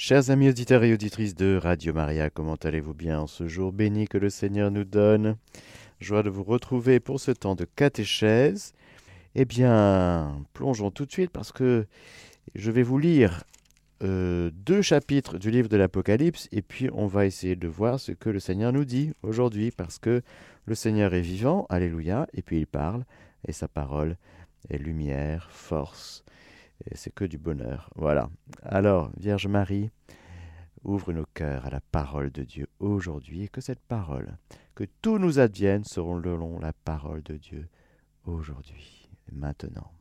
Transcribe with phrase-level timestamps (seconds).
[0.00, 4.06] Chers amis auditeurs et auditrices de Radio Maria, comment allez-vous bien en ce jour béni
[4.06, 5.36] que le Seigneur nous donne?
[5.98, 8.74] Joie de vous retrouver pour ce temps de catéchèse.
[9.34, 11.84] Eh bien, plongeons tout de suite parce que
[12.54, 13.42] je vais vous lire
[14.04, 18.12] euh, deux chapitres du livre de l'Apocalypse et puis on va essayer de voir ce
[18.12, 20.22] que le Seigneur nous dit aujourd'hui parce que
[20.66, 23.04] le Seigneur est vivant, alléluia, et puis il parle
[23.48, 24.16] et sa parole
[24.70, 26.22] est lumière, force
[26.86, 27.90] et c'est que du bonheur.
[27.96, 28.30] Voilà.
[28.62, 29.90] Alors, Vierge Marie,
[30.84, 34.36] ouvre nos cœurs à la parole de Dieu aujourd'hui et que cette parole,
[34.74, 37.68] que tout nous advienne, seront le long la parole de Dieu
[38.24, 39.92] aujourd'hui maintenant.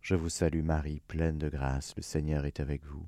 [0.00, 3.06] Je vous salue Marie, pleine de grâce, le Seigneur est avec vous.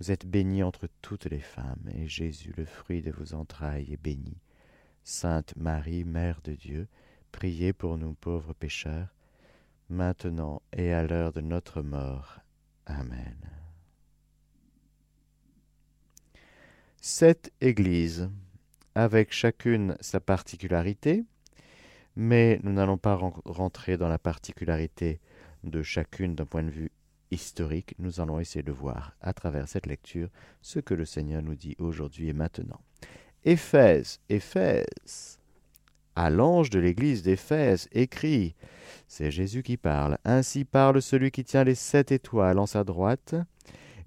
[0.00, 4.02] Vous êtes bénie entre toutes les femmes, et Jésus, le fruit de vos entrailles, est
[4.02, 4.40] béni.
[5.04, 6.88] Sainte Marie, Mère de Dieu,
[7.30, 9.14] priez pour nous pauvres pécheurs,
[9.92, 12.40] maintenant et à l'heure de notre mort.
[12.86, 13.36] Amen.
[17.00, 18.30] Sept églises,
[18.94, 21.24] avec chacune sa particularité,
[22.16, 25.20] mais nous n'allons pas rentrer dans la particularité
[25.64, 26.92] de chacune d'un point de vue
[27.30, 27.94] historique.
[27.98, 30.28] Nous allons essayer de voir à travers cette lecture
[30.60, 32.80] ce que le Seigneur nous dit aujourd'hui et maintenant.
[33.44, 35.40] Éphèse, Éphèse,
[36.16, 38.54] à l'ange de l'église d'Éphèse, écrit
[39.08, 40.16] c'est Jésus qui parle.
[40.24, 43.34] Ainsi parle celui qui tient les sept étoiles en sa droite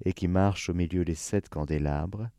[0.03, 2.29] et qui marche au milieu des sept candélabres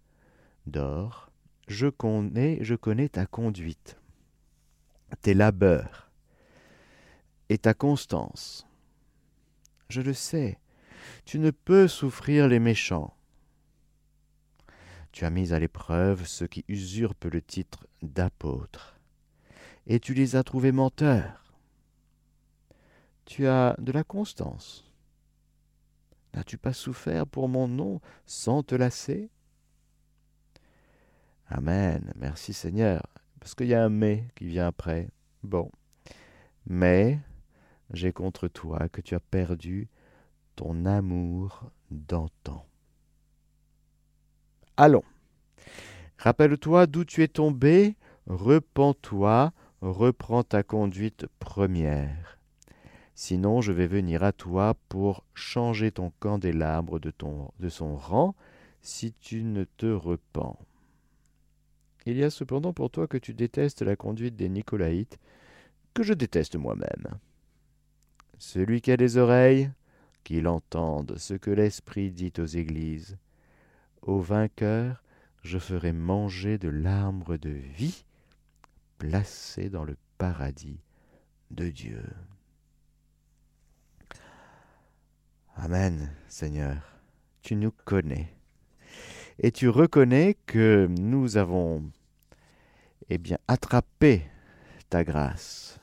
[0.67, 1.31] d'or.
[1.69, 4.01] Je connais, je connais ta conduite,
[5.23, 6.11] tes labeurs
[7.49, 8.67] et ta constance.
[9.89, 10.59] Je le sais,
[11.25, 13.17] tu ne peux souffrir les méchants.
[15.13, 18.96] Tu as mis à l'épreuve ceux qui usurpent le titre d'apôtre,
[19.87, 21.47] et tu les as trouvés menteurs
[23.27, 24.91] tu as de la constance.
[26.33, 29.31] N'as-tu pas souffert pour mon nom sans te lasser?
[31.49, 32.13] Amen.
[32.17, 33.03] Merci Seigneur.
[33.41, 35.09] Parce qu'il y a un mais qui vient après.
[35.43, 35.71] Bon.
[36.67, 37.19] Mais
[37.93, 39.89] j'ai contre toi que tu as perdu
[40.55, 42.67] ton amour d'antan.
[44.77, 45.05] Allons.
[46.19, 47.97] Rappelle-toi d'où tu es tombé,
[48.27, 49.53] repens-toi,
[49.93, 52.39] reprends ta conduite première.
[53.15, 58.35] Sinon, je vais venir à toi pour changer ton candélabre de, ton, de son rang
[58.83, 60.59] si tu ne te repens.
[62.05, 65.19] Il y a cependant pour toi que tu détestes la conduite des Nicolaïtes,
[65.95, 67.19] que je déteste moi-même.
[68.39, 69.71] Celui qui a des oreilles,
[70.23, 73.17] qu'il entende ce que l'Esprit dit aux églises.
[74.03, 75.03] Au vainqueur,
[75.43, 78.05] je ferai manger de l'arbre de vie,
[78.99, 80.81] placé dans le paradis
[81.51, 82.03] de Dieu.
[85.57, 86.77] Amen, Seigneur.
[87.43, 88.33] Tu nous connais.
[89.39, 91.91] Et tu reconnais que nous avons,
[93.09, 94.23] eh bien, attrapé
[94.89, 95.79] ta grâce.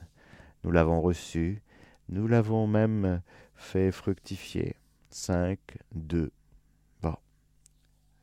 [0.62, 1.62] Nous l'avons reçue,
[2.08, 3.22] nous l'avons même
[3.54, 4.76] fait fructifier.
[5.10, 6.32] Cinq, deux.
[7.02, 7.16] Bon.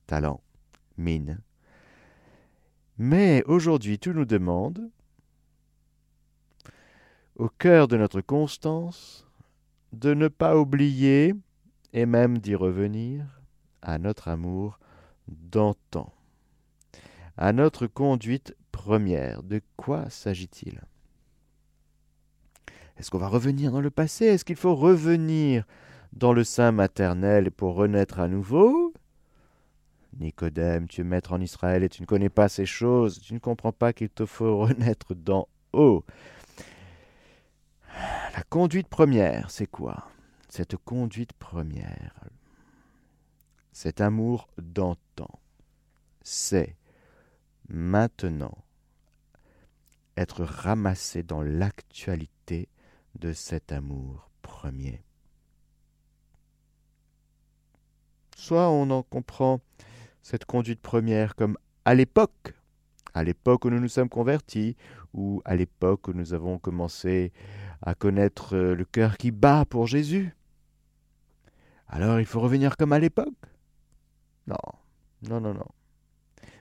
[0.08, 0.42] Talent,
[0.98, 1.40] mine.
[3.04, 4.92] Mais aujourd'hui, tu nous demandes,
[7.36, 9.28] au cœur de notre constance,
[9.92, 11.34] de ne pas oublier
[11.94, 13.26] et même d'y revenir
[13.82, 14.78] à notre amour
[15.28, 16.14] d'antan,
[17.38, 19.42] à notre conduite première.
[19.42, 20.80] De quoi s'agit-il?
[22.98, 24.26] Est-ce qu'on va revenir dans le passé?
[24.26, 25.66] Est-ce qu'il faut revenir
[26.14, 28.91] dans le sein maternel pour renaître à nouveau?
[30.20, 33.40] Nicodème, tu es maître en Israël et tu ne connais pas ces choses, tu ne
[33.40, 36.04] comprends pas qu'il te faut renaître d'en haut.
[38.34, 40.08] La conduite première, c'est quoi?
[40.50, 42.14] Cette conduite première,
[43.72, 45.40] cet amour d'antan,
[46.22, 46.76] c'est
[47.70, 48.58] maintenant
[50.18, 52.68] être ramassé dans l'actualité
[53.16, 55.02] de cet amour premier.
[58.36, 59.62] Soit on en comprend
[60.22, 62.54] cette conduite première comme à l'époque,
[63.14, 64.76] à l'époque où nous nous sommes convertis,
[65.14, 67.32] ou à l'époque où nous avons commencé
[67.82, 70.34] à connaître euh, le cœur qui bat pour Jésus.
[71.88, 73.34] Alors il faut revenir comme à l'époque?
[74.48, 74.56] Non,
[75.24, 75.68] non, non, non.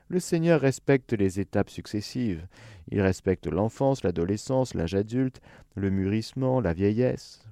[0.08, 2.48] Le Seigneur respecte les étapes successives.
[2.88, 5.40] Il respecte l'enfance, l'adolescence, l'âge adulte,
[5.76, 7.46] le mûrissement, la vieillesse.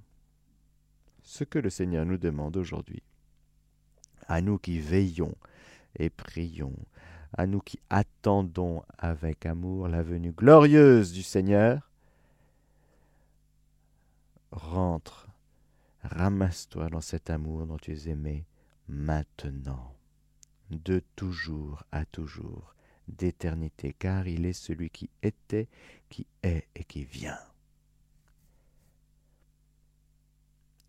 [1.22, 3.02] Ce que le Seigneur nous demande aujourd'hui,
[4.26, 5.36] à nous qui veillons
[5.96, 6.76] et prions,
[7.36, 11.90] à nous qui attendons avec amour la venue glorieuse du Seigneur,
[14.50, 15.28] rentre,
[16.02, 18.46] ramasse-toi dans cet amour dont tu es aimé
[18.88, 19.94] maintenant,
[20.70, 22.74] de toujours à toujours,
[23.08, 25.68] d'éternité, car il est celui qui était,
[26.08, 27.38] qui est et qui vient.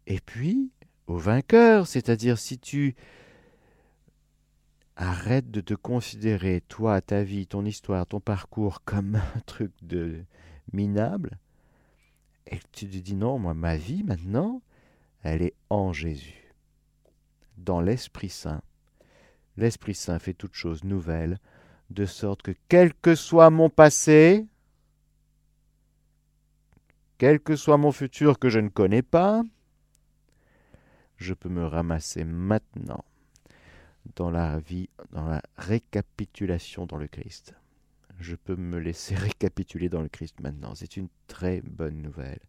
[0.08, 0.72] Et puis,
[1.08, 2.96] au vainqueur, c'est-à-dire si tu
[5.00, 10.24] arrêtes de te considérer, toi, ta vie, ton histoire, ton parcours, comme un truc de
[10.74, 11.40] minable,
[12.48, 14.62] et tu te dis non, moi, ma vie maintenant,
[15.24, 16.54] elle est en Jésus,
[17.58, 18.62] dans l'Esprit Saint.
[19.56, 21.40] L'Esprit Saint fait toutes choses nouvelles,
[21.90, 24.46] de sorte que quel que soit mon passé,
[27.18, 29.44] quel que soit mon futur que je ne connais pas,
[31.16, 33.04] je peux me ramasser maintenant
[34.16, 37.54] dans la vie, dans la récapitulation dans le Christ.
[38.20, 40.76] Je peux me laisser récapituler dans le Christ maintenant.
[40.76, 42.40] C'est une très bonne nouvelle.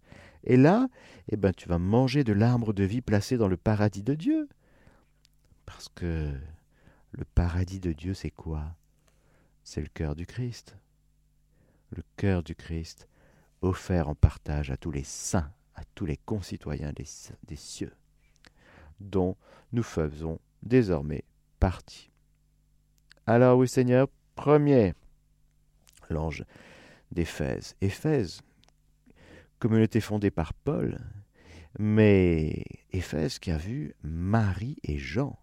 [0.44, 0.88] Et là,
[1.28, 4.48] eh ben, tu vas manger de l'arbre de vie placé dans le paradis de Dieu.
[5.66, 6.32] Parce que
[7.12, 8.76] le paradis de Dieu, c'est quoi?
[9.62, 10.76] C'est le cœur du Christ.
[11.90, 13.08] Le cœur du Christ
[13.62, 17.06] offert en partage à tous les saints, à tous les concitoyens des,
[17.46, 17.92] des cieux,
[19.00, 19.36] dont
[19.72, 21.24] nous faisons désormais
[21.60, 22.10] partie.
[23.26, 24.94] Alors oui Seigneur, premier,
[26.08, 26.44] l'ange
[27.12, 27.76] d'Éphèse.
[27.80, 28.40] Éphèse,
[29.58, 30.98] communauté fondée par Paul,
[31.78, 35.38] mais Éphèse qui a vu Marie et Jean.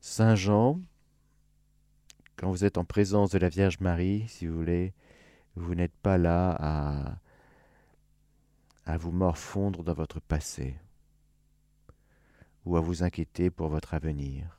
[0.00, 0.80] Saint Jean,
[2.36, 4.92] quand vous êtes en présence de la Vierge Marie, si vous voulez,
[5.54, 7.18] vous n'êtes pas là à,
[8.84, 10.76] à vous morfondre dans votre passé
[12.66, 14.58] ou à vous inquiéter pour votre avenir.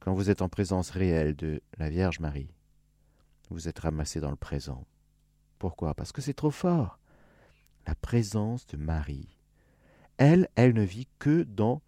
[0.00, 2.54] Quand vous êtes en présence réelle de la Vierge Marie,
[3.50, 4.86] vous êtes ramassé dans le présent.
[5.58, 5.94] Pourquoi?
[5.94, 6.98] Parce que c'est trop fort.
[7.86, 9.36] La présence de Marie.
[10.16, 11.82] Elle, elle ne vit que dans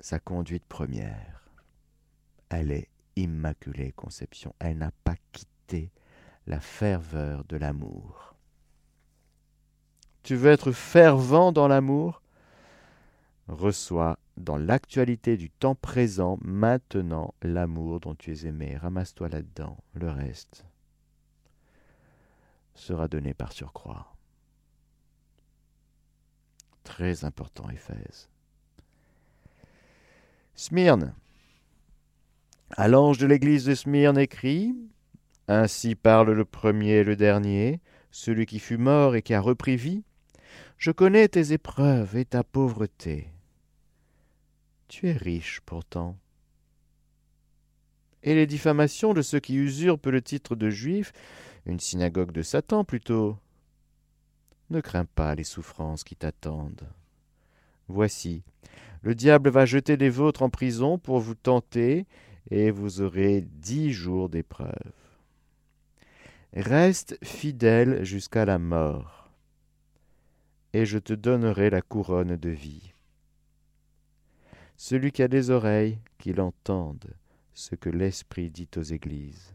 [0.00, 1.48] sa conduite première.
[2.48, 4.54] Elle est immaculée conception.
[4.58, 5.92] Elle n'a pas quitté
[6.46, 8.31] la ferveur de l'amour.
[10.22, 12.22] Tu veux être fervent dans l'amour?
[13.48, 18.76] Reçois dans l'actualité du temps présent, maintenant, l'amour dont tu es aimé.
[18.76, 19.76] Ramasse-toi là-dedans.
[19.94, 20.64] Le reste
[22.74, 24.14] sera donné par surcroît.
[26.84, 28.28] Très important, Éphèse.
[30.54, 31.14] Smyrne.
[32.70, 34.74] À l'ange de l'église de Smyrne écrit
[35.48, 37.80] Ainsi parle le premier et le dernier,
[38.10, 40.04] celui qui fut mort et qui a repris vie.
[40.82, 43.28] Je connais tes épreuves et ta pauvreté
[44.92, 46.18] tu es riche pourtant.
[48.22, 51.12] Et les diffamations de ceux qui usurpent le titre de juif,
[51.64, 53.38] une synagogue de Satan plutôt.
[54.70, 56.86] Ne crains pas les souffrances qui t'attendent.
[57.88, 58.42] Voici,
[59.00, 62.04] le diable va jeter les vôtres en prison pour vous tenter,
[62.50, 64.92] et vous aurez dix jours d'épreuve.
[66.52, 69.21] Reste fidèle jusqu'à la mort,
[70.72, 72.92] et je te donnerai la couronne de vie.
[74.76, 77.14] Celui qui a des oreilles, qu'il entende
[77.54, 79.54] ce que l'Esprit dit aux églises.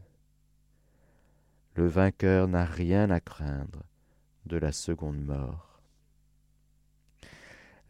[1.74, 3.82] Le vainqueur n'a rien à craindre
[4.46, 5.80] de la seconde mort.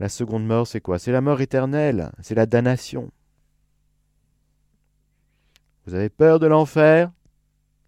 [0.01, 0.99] La seconde mort, c'est quoi?
[0.99, 3.11] C'est la mort éternelle, c'est la damnation.
[5.87, 7.11] Vous avez peur de l'enfer?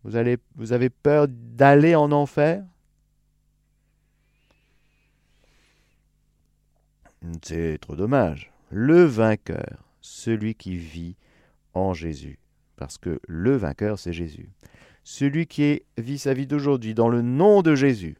[0.02, 0.12] Vous,
[0.54, 2.64] vous avez peur d'aller en enfer?
[7.42, 11.16] C'est trop dommage le vainqueur, celui qui vit
[11.74, 12.38] en Jésus.
[12.76, 14.48] Parce que le vainqueur, c'est Jésus.
[15.02, 18.16] Celui qui vit sa vie d'aujourd'hui dans le nom de Jésus.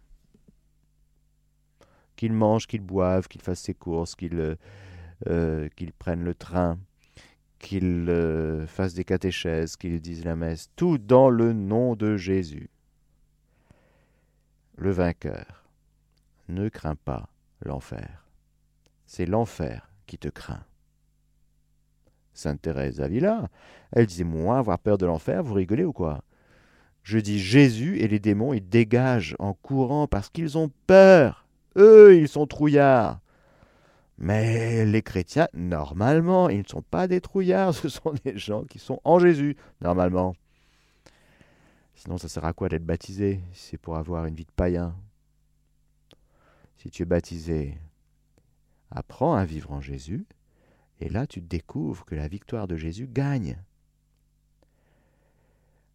[2.16, 4.56] Qu'il mange, qu'il boive, qu'il fasse ses courses, qu'il euh,
[5.28, 6.78] euh, prenne le train,
[7.58, 12.68] qu'il euh, fasse des catéchèses, qu'il dise la messe, tout dans le nom de Jésus.
[14.76, 15.64] Le vainqueur
[16.48, 17.30] ne craint pas
[17.62, 18.29] l'enfer.
[19.12, 20.62] C'est l'enfer qui te craint.
[22.32, 23.48] Sainte Thérèse d'Avila,
[23.90, 26.22] elle disait Moi, avoir peur de l'enfer, vous rigolez ou quoi?
[27.02, 31.48] Je dis Jésus et les démons, ils dégagent en courant parce qu'ils ont peur.
[31.76, 33.18] Eux, ils sont trouillards.
[34.16, 38.78] Mais les chrétiens, normalement, ils ne sont pas des trouillards, ce sont des gens qui
[38.78, 40.36] sont en Jésus, normalement.
[41.96, 44.94] Sinon, ça sert à quoi d'être baptisé C'est pour avoir une vie de païen?
[46.76, 47.76] Si tu es baptisé
[48.90, 50.26] Apprends à vivre en Jésus,
[51.00, 53.56] et là tu découvres que la victoire de Jésus gagne.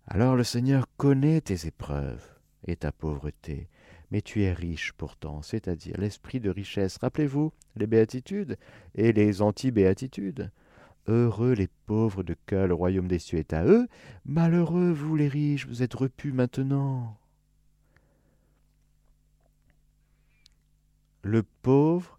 [0.07, 2.25] Alors le Seigneur connaît tes épreuves
[2.67, 3.67] et ta pauvreté,
[4.11, 6.97] mais tu es riche pourtant, c'est-à-dire l'esprit de richesse.
[6.97, 8.57] Rappelez-vous les béatitudes
[8.93, 10.51] et les anti-béatitudes.
[11.07, 13.87] Heureux les pauvres de cœur, le royaume des cieux est à eux.
[14.25, 17.17] Malheureux vous les riches, vous êtes repus maintenant.
[21.21, 22.14] Le pauvre,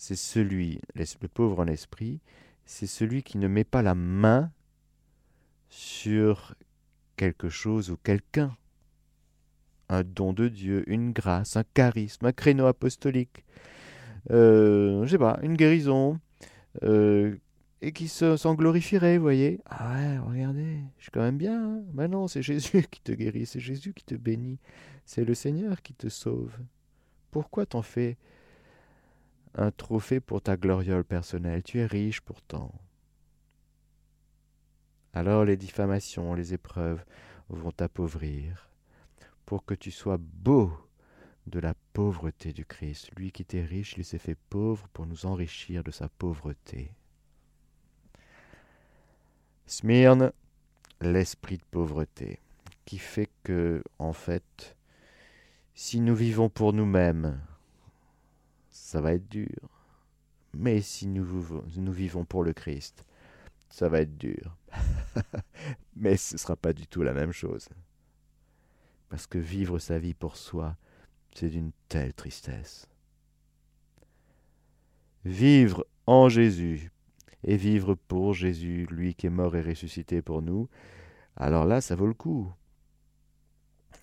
[0.00, 2.20] c'est celui, le pauvre en esprit,
[2.64, 4.50] c'est celui qui ne met pas la main
[5.68, 6.54] sur
[7.16, 8.56] quelque chose ou quelqu'un.
[9.90, 13.44] Un don de Dieu, une grâce, un charisme, un créneau apostolique,
[14.30, 16.18] euh, je sais pas, une guérison,
[16.82, 17.36] euh,
[17.82, 19.60] et qui s'en glorifierait, vous voyez.
[19.66, 21.62] Ah ouais, regardez, je suis quand même bien.
[21.62, 24.60] Hein ben non, c'est Jésus qui te guérit, c'est Jésus qui te bénit,
[25.04, 26.56] c'est le Seigneur qui te sauve.
[27.30, 28.16] Pourquoi t'en fais
[29.54, 32.72] un trophée pour ta gloriole personnelle Tu es riche pourtant.
[35.12, 37.04] Alors les diffamations, les épreuves
[37.48, 38.70] vont t'appauvrir,
[39.44, 40.72] pour que tu sois beau
[41.46, 43.10] de la pauvreté du Christ.
[43.16, 46.94] Lui qui était riche, il s'est fait pauvre pour nous enrichir de sa pauvreté.
[49.66, 50.32] Smyrne,
[51.00, 52.38] l'esprit de pauvreté,
[52.84, 54.76] qui fait que, en fait,
[55.74, 57.40] si nous vivons pour nous-mêmes,
[58.90, 59.86] ça va être dur.
[60.52, 61.24] Mais si nous,
[61.92, 63.04] vivons pour le Christ,
[63.68, 64.56] ça va être dur.
[65.96, 67.68] Mais ce ne sera pas du tout la même chose.
[69.08, 70.76] Parce que vivre sa vie pour soi,
[71.32, 72.88] c'est d'une telle tristesse.
[75.24, 76.90] Vivre en Jésus,
[77.44, 80.68] et vivre pour Jésus, lui qui est mort et ressuscité pour nous,
[81.36, 82.52] alors là, ça vaut le coup.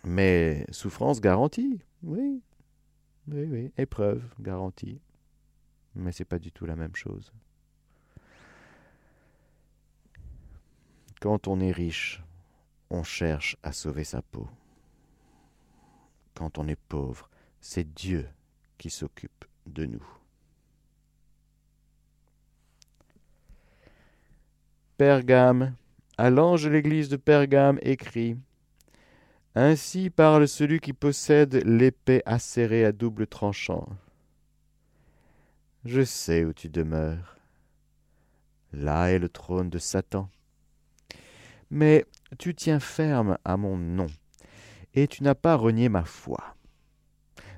[0.06, 2.42] Mais souffrance garantie, oui.
[3.28, 3.72] Oui, oui.
[3.78, 5.02] Épreuve garantie.
[5.96, 7.34] Mais c'est pas du tout la même chose.
[11.20, 12.24] Quand on est riche,
[12.90, 14.48] on cherche à sauver sa peau.
[16.36, 17.30] Quand on est pauvre,
[17.60, 18.30] c'est Dieu
[18.78, 20.08] qui s'occupe de nous.
[24.98, 25.76] Pergame,
[26.18, 28.38] à l'ange de l'église de Pergame écrit
[29.60, 33.88] Ainsi parle celui qui possède l'épée acérée à double tranchant.
[35.84, 37.40] Je sais où tu demeures.
[38.72, 40.30] Là est le trône de Satan.
[41.72, 42.06] Mais
[42.38, 44.06] tu tiens ferme à mon nom,
[44.94, 46.56] et tu n'as pas renié ma foi.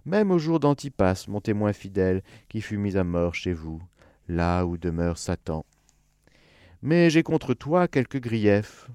[0.05, 3.81] Même au jour d'Antipas, mon témoin fidèle, qui fut mis à mort chez vous,
[4.29, 5.65] là où demeure Satan,
[6.81, 8.87] mais j'ai contre toi quelques griefs.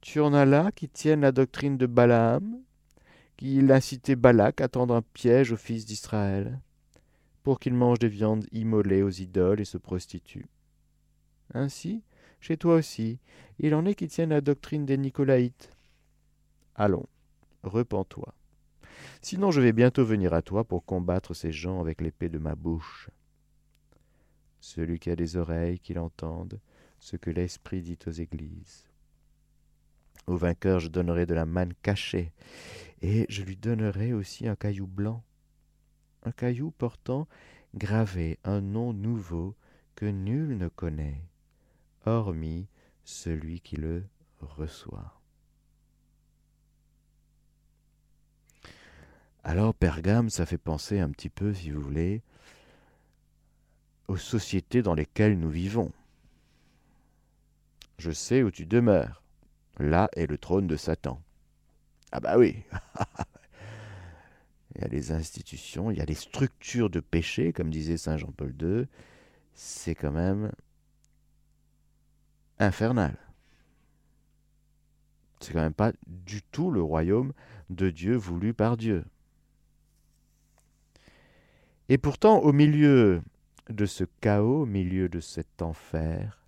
[0.00, 2.62] Tu en as là qui tiennent la doctrine de Balaam,
[3.36, 6.60] qui incitait Balak à tendre un piège aux fils d'Israël,
[7.42, 10.48] pour qu'ils mangent des viandes immolées aux idoles et se prostituent.
[11.52, 12.02] Ainsi,
[12.40, 13.18] chez toi aussi,
[13.58, 15.70] il en est qui tiennent la doctrine des Nicolaïtes.
[16.74, 17.06] Allons,
[17.62, 18.34] repens-toi.
[19.22, 22.54] Sinon je vais bientôt venir à toi pour combattre ces gens avec l'épée de ma
[22.54, 23.10] bouche.
[24.60, 26.60] Celui qui a des oreilles, qu'il entende
[26.98, 28.89] ce que l'Esprit dit aux églises.
[30.26, 32.32] Au vainqueur, je donnerai de la manne cachée,
[33.02, 35.24] et je lui donnerai aussi un caillou blanc,
[36.24, 37.26] un caillou portant
[37.74, 39.54] gravé un nom nouveau
[39.94, 41.22] que nul ne connaît,
[42.04, 42.68] hormis
[43.04, 44.04] celui qui le
[44.40, 45.20] reçoit.
[49.42, 52.22] Alors Pergame, ça fait penser un petit peu, si vous voulez,
[54.08, 55.92] aux sociétés dans lesquelles nous vivons.
[57.98, 59.22] Je sais où tu demeures.
[59.80, 61.22] Là est le trône de Satan.
[62.12, 62.62] Ah bah oui.
[64.74, 68.18] il y a les institutions, il y a les structures de péché, comme disait Saint
[68.18, 68.86] Jean-Paul II.
[69.54, 70.52] C'est quand même
[72.58, 73.16] infernal.
[75.40, 77.32] C'est quand même pas du tout le royaume
[77.70, 79.06] de Dieu voulu par Dieu.
[81.88, 83.22] Et pourtant, au milieu
[83.70, 86.44] de ce chaos, au milieu de cet enfer,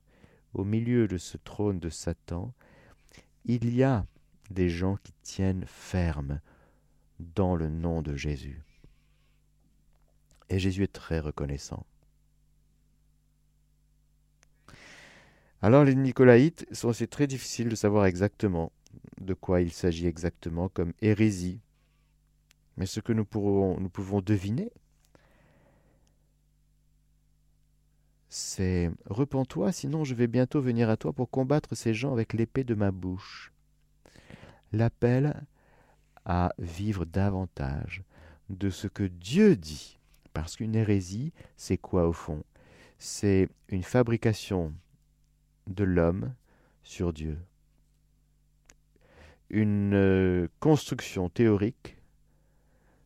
[0.52, 2.52] au milieu de ce trône de Satan,
[3.44, 4.06] il y a
[4.50, 6.40] des gens qui tiennent ferme
[7.18, 8.62] dans le nom de Jésus.
[10.48, 11.86] Et Jésus est très reconnaissant.
[15.62, 18.72] Alors les Nicolaïtes, c'est très difficile de savoir exactement
[19.20, 21.60] de quoi il s'agit exactement comme hérésie.
[22.76, 23.26] Mais ce que nous,
[23.78, 24.72] nous pouvons deviner,
[28.34, 32.64] c'est Repens-toi, sinon je vais bientôt venir à toi pour combattre ces gens avec l'épée
[32.64, 33.52] de ma bouche.
[34.72, 35.44] L'appel
[36.24, 38.02] à vivre davantage
[38.48, 39.98] de ce que Dieu dit.
[40.32, 42.42] Parce qu'une hérésie, c'est quoi au fond?
[42.96, 44.72] C'est une fabrication
[45.66, 46.32] de l'homme
[46.82, 47.38] sur Dieu.
[49.50, 51.98] Une euh, construction théorique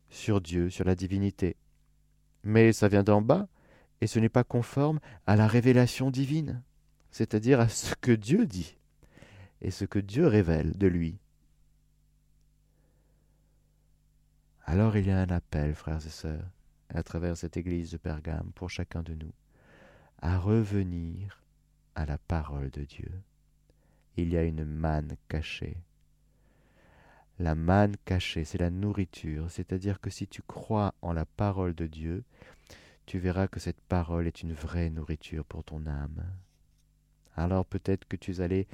[0.09, 1.57] sur Dieu, sur la divinité.
[2.45, 3.49] Mais ça vient d'en bas,
[4.07, 6.63] et ce n'est pas conforme à la révélation divine,
[7.11, 8.79] c'est-à-dire à ce que Dieu dit
[9.61, 11.19] et ce que Dieu révèle de lui.
[14.63, 16.49] Alors il y a un appel, frères et sœurs,
[16.91, 19.33] à travers cette église de Pergame, pour chacun de nous,
[20.23, 21.43] à revenir
[21.97, 23.11] à la parole de Dieu.
[24.17, 25.83] Il y a une manne cachée.
[27.41, 31.89] La manne cachée, c'est la nourriture, c'est-à-dire que si tu crois en la parole de
[31.89, 32.23] Dieu,
[33.07, 36.25] tu verras que cette parole est une vraie nourriture pour ton âme.
[37.37, 38.67] Alors peut-être que tu allais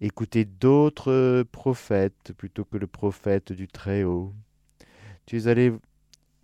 [0.00, 4.32] écouter d'autres prophètes plutôt que le prophète du Très-Haut.
[5.26, 5.72] Tu allais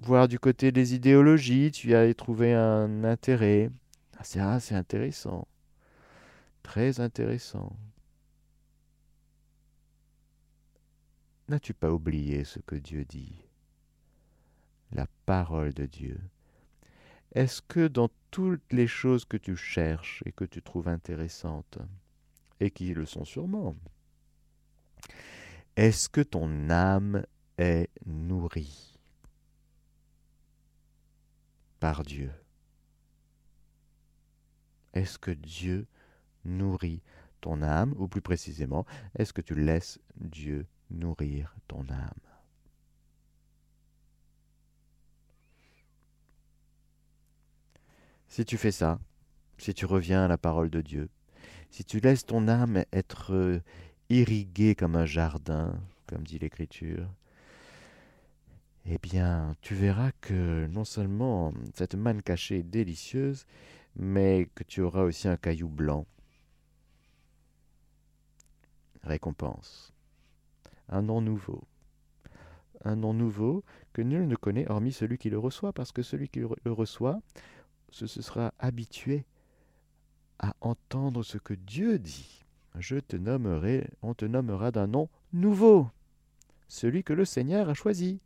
[0.00, 3.70] voir du côté des idéologies, tu allais trouver un intérêt.
[4.18, 5.46] Ah, c'est ah, intéressant,
[6.62, 7.76] très intéressant.
[11.48, 13.44] N'as-tu pas oublié ce que Dieu dit?
[14.92, 16.18] La parole de Dieu
[17.34, 21.78] est-ce que dans toutes les choses que tu cherches et que tu trouves intéressantes,
[22.60, 23.74] et qui le sont sûrement,
[25.76, 27.24] est-ce que ton âme
[27.58, 28.98] est nourrie
[31.80, 32.30] par Dieu?
[34.92, 35.86] Est-ce que Dieu
[36.44, 37.02] nourrit
[37.40, 38.86] ton âme, ou plus précisément,
[39.18, 42.31] est-ce que tu laisses Dieu nourrir ton âme?
[48.32, 48.98] Si tu fais ça,
[49.58, 51.10] si tu reviens à la parole de Dieu,
[51.68, 53.60] si tu laisses ton âme être euh,
[54.08, 57.12] irriguée comme un jardin, comme dit l'Écriture,
[58.86, 63.44] eh bien, tu verras que non seulement cette manne cachée est délicieuse,
[63.96, 66.06] mais que tu auras aussi un caillou blanc.
[69.02, 69.92] Récompense.
[70.88, 71.64] Un nom nouveau.
[72.82, 73.62] Un nom nouveau
[73.92, 77.20] que nul ne connaît hormis celui qui le reçoit, parce que celui qui le reçoit
[77.92, 79.24] se sera habitué
[80.38, 82.44] à entendre ce que Dieu dit.
[82.78, 85.88] Je te nommerai, on te nommera d'un nom nouveau,
[86.68, 88.18] celui que le Seigneur a choisi.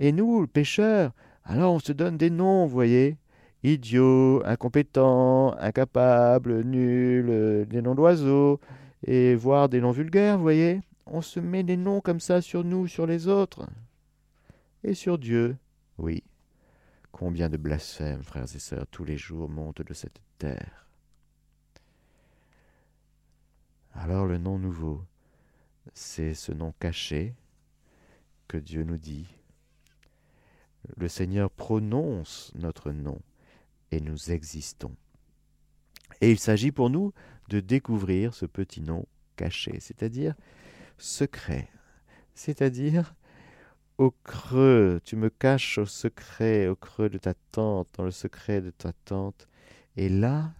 [0.00, 1.12] Et nous, le pécheur,
[1.44, 3.18] alors on se donne des noms, voyez,
[3.62, 8.58] idiot, incompétent, incapable, nul, des noms d'oiseaux,
[9.06, 10.80] et voire des noms vulgaires, voyez.
[11.06, 13.66] On se met des noms comme ça sur nous, sur les autres.
[14.82, 15.56] Et sur Dieu,
[15.98, 16.24] oui,
[17.12, 20.86] Combien de blasphèmes, frères et sœurs, tous les jours montent de cette terre.
[23.92, 25.04] Alors le nom nouveau,
[25.92, 27.34] c'est ce nom caché
[28.48, 29.28] que Dieu nous dit.
[30.96, 33.20] Le Seigneur prononce notre nom
[33.90, 34.96] et nous existons.
[36.20, 37.12] Et il s'agit pour nous
[37.48, 40.34] de découvrir ce petit nom caché, c'est-à-dire
[40.98, 41.68] secret,
[42.34, 43.14] c'est-à-dire
[44.02, 48.60] au creux, tu me caches au secret, au creux de ta tente, dans le secret
[48.60, 49.48] de ta tente.
[49.96, 50.52] Et là,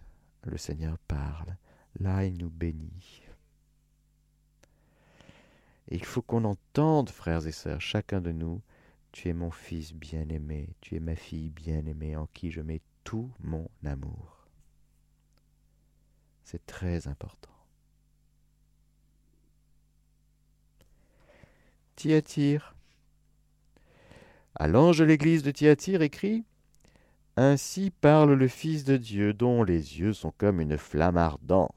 [0.43, 1.57] le Seigneur parle,
[1.99, 3.21] là il nous bénit.
[5.89, 8.61] il faut qu'on entende, frères et sœurs, chacun de nous,
[9.11, 13.29] tu es mon fils bien-aimé, tu es ma fille bien-aimée en qui je mets tout
[13.41, 14.47] mon amour.
[16.45, 17.51] C'est très important.
[21.95, 22.73] T'y attire
[24.55, 26.45] à l'ange de l'église de Thyatire écrit
[27.37, 31.73] Ainsi parle le Fils de Dieu, dont les yeux sont comme une flamme ardente,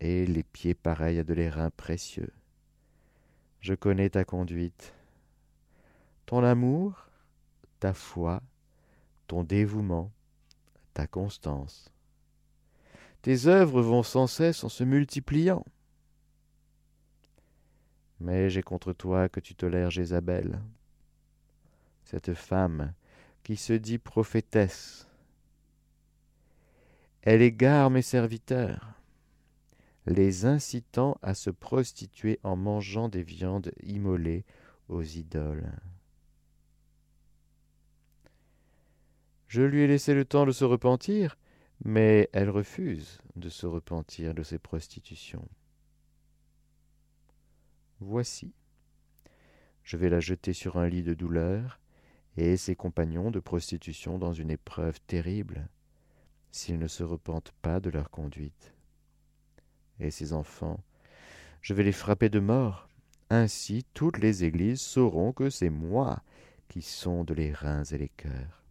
[0.00, 2.32] et les pieds pareils à de l'airain précieux.
[3.60, 4.94] Je connais ta conduite,
[6.26, 7.08] ton amour,
[7.78, 8.40] ta foi,
[9.26, 10.10] ton dévouement,
[10.94, 11.92] ta constance.
[13.22, 15.64] Tes œuvres vont sans cesse en se multipliant.
[18.18, 20.60] Mais j'ai contre toi que tu tolères Jézabel,
[22.12, 22.92] cette femme
[23.42, 25.08] qui se dit prophétesse.
[27.22, 29.00] Elle égare mes serviteurs,
[30.04, 34.44] les incitant à se prostituer en mangeant des viandes immolées
[34.88, 35.72] aux idoles.
[39.48, 41.38] Je lui ai laissé le temps de se repentir,
[41.82, 45.48] mais elle refuse de se repentir de ses prostitutions.
[48.00, 48.52] Voici,
[49.82, 51.78] je vais la jeter sur un lit de douleur,
[52.36, 55.68] et ses compagnons de prostitution dans une épreuve terrible,
[56.50, 58.72] s'ils ne se repentent pas de leur conduite.
[60.00, 60.80] Et ses enfants,
[61.60, 62.88] je vais les frapper de mort.
[63.30, 66.22] Ainsi toutes les églises sauront que c'est moi
[66.68, 68.62] qui sonde les reins et les cœurs.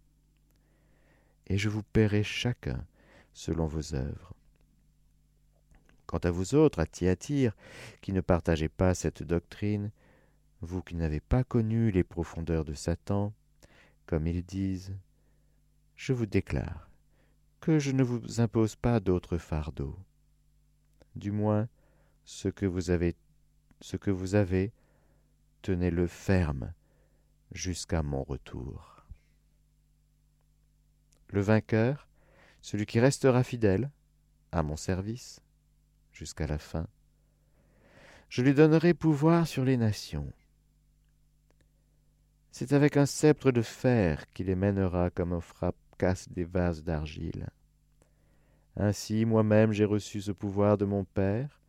[1.47, 2.85] Et je vous paierai chacun
[3.33, 4.33] selon vos œuvres.
[6.05, 7.55] Quant à vous autres, à Thyatire,
[8.01, 9.91] qui ne partagez pas cette doctrine,
[10.61, 13.33] vous qui n'avez pas connu les profondeurs de Satan,
[14.11, 14.93] comme ils disent,
[15.95, 16.89] je vous déclare
[17.61, 19.97] que je ne vous impose pas d'autre fardeau.
[21.15, 21.69] Du moins,
[22.25, 23.15] ce que vous avez,
[23.79, 24.73] ce que vous avez,
[25.61, 26.73] tenez-le ferme
[27.53, 29.05] jusqu'à mon retour.
[31.29, 32.09] Le vainqueur,
[32.59, 33.91] celui qui restera fidèle
[34.51, 35.39] à mon service
[36.11, 36.85] jusqu'à la fin,
[38.27, 40.33] je lui donnerai pouvoir sur les nations.
[42.51, 47.49] C'est avec un sceptre de fer qu'il les mènera comme on fracasse des vases d'argile.
[48.75, 51.61] Ainsi moi-même j'ai reçu ce pouvoir de mon Père,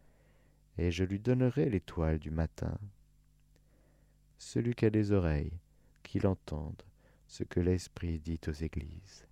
[0.78, 2.76] et je lui donnerai l'étoile du matin.
[4.38, 5.52] Celui qui a des oreilles,
[6.02, 6.82] qu'il entende
[7.28, 9.26] ce que l'Esprit dit aux églises.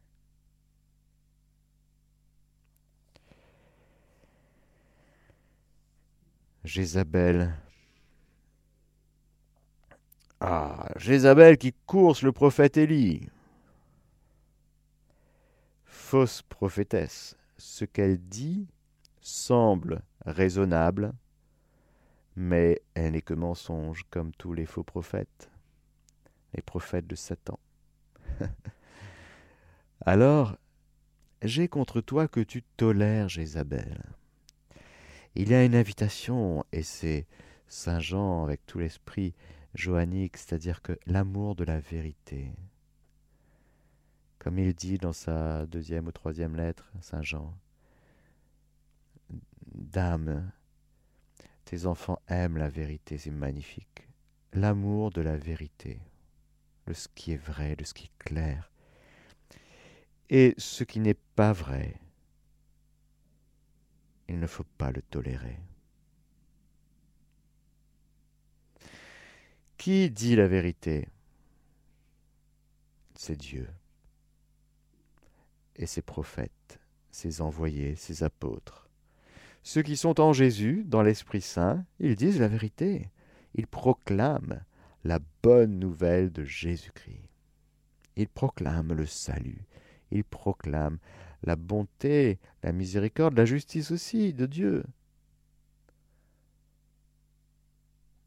[6.65, 7.55] Jézabel.
[10.41, 13.29] Ah, Jézabel qui course le prophète Élie.
[15.85, 18.67] Fausse prophétesse, ce qu'elle dit
[19.21, 21.13] semble raisonnable,
[22.37, 25.51] mais elle n'est que mensonge comme tous les faux prophètes,
[26.55, 27.59] les prophètes de Satan.
[30.07, 30.57] Alors,
[31.43, 34.03] j'ai contre toi que tu tolères Jézabel.
[35.35, 37.27] Il y a une invitation, et c'est
[37.69, 39.35] Saint Jean avec tout l'esprit
[39.75, 42.53] johannique, c'est-à-dire que l'amour de la vérité.
[44.39, 47.55] Comme il dit dans sa deuxième ou troisième lettre, Saint Jean,
[49.75, 50.51] Dame,
[51.65, 54.09] tes enfants aiment la vérité, c'est magnifique.
[54.53, 56.01] L'amour de la vérité,
[56.87, 58.71] de ce qui est vrai, de ce qui est clair.
[60.29, 62.01] Et ce qui n'est pas vrai,
[64.29, 65.59] il ne faut pas le tolérer.
[69.81, 71.09] Qui dit la vérité?
[73.15, 73.67] C'est Dieu
[75.75, 76.79] et ses prophètes,
[77.11, 78.91] ses envoyés, ses apôtres.
[79.63, 83.09] Ceux qui sont en Jésus, dans l'Esprit Saint, ils disent la vérité.
[83.55, 84.63] Ils proclament
[85.03, 87.31] la bonne nouvelle de Jésus-Christ.
[88.17, 89.65] Ils proclament le salut.
[90.11, 90.99] Ils proclament
[91.43, 94.85] la bonté, la miséricorde, la justice aussi de Dieu.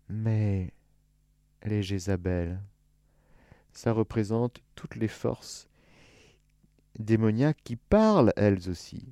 [0.10, 0.74] Mais
[1.63, 2.62] les Jézabel,
[3.71, 5.67] ça représente toutes les forces
[6.99, 9.08] démoniaques qui parlent elles aussi.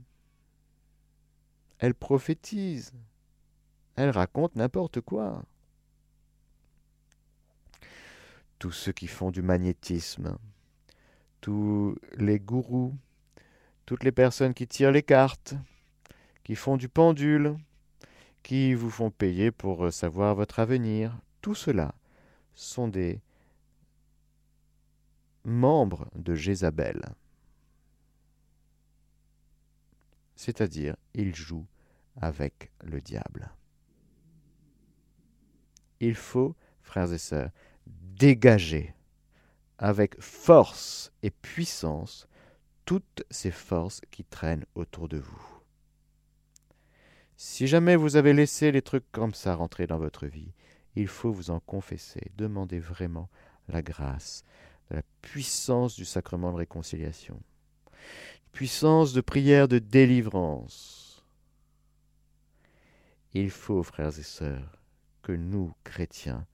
[1.80, 2.94] Elles prophétisent.
[3.96, 5.44] Elles racontent n'importe quoi.
[8.60, 10.38] Tous ceux qui font du magnétisme,
[11.42, 12.96] tous les gourous,
[13.88, 15.56] toutes les personnes qui tirent les cartes,
[16.44, 17.58] qui font du pendule,
[18.44, 21.94] qui vous font payer pour euh, savoir votre avenir, tout cela
[22.62, 23.22] sont des
[25.44, 27.02] membres de Jézabel.
[30.36, 31.68] C'est-à-dire, ils jouent
[32.16, 33.52] avec le diable.
[36.00, 37.52] Il faut, frères et sœurs,
[37.86, 38.94] dégager
[39.78, 42.28] avec force et puissance
[42.86, 45.62] toutes ces forces qui traînent autour de vous.
[47.38, 50.54] Si jamais vous avez laissé les trucs comme ça rentrer dans votre vie,
[50.96, 53.30] il faut vous en confesser, demandez vraiment
[53.68, 54.44] la grâce,
[54.90, 57.40] la puissance du sacrement de réconciliation,
[58.52, 61.26] puissance de prière de délivrance.
[63.34, 64.78] Il faut, frères et sœurs,
[65.22, 66.46] que nous, chrétiens,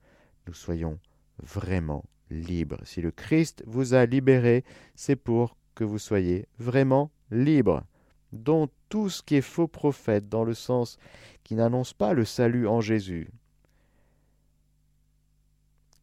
[0.46, 0.98] nous soyons
[1.38, 2.80] vraiment libres.
[2.84, 7.84] Si le Christ vous a libérés, c'est pour que vous soyez vraiment libre,
[8.32, 10.98] dont tout ce qui est faux prophète, dans le sens
[11.44, 13.30] qui n'annonce pas le salut en Jésus,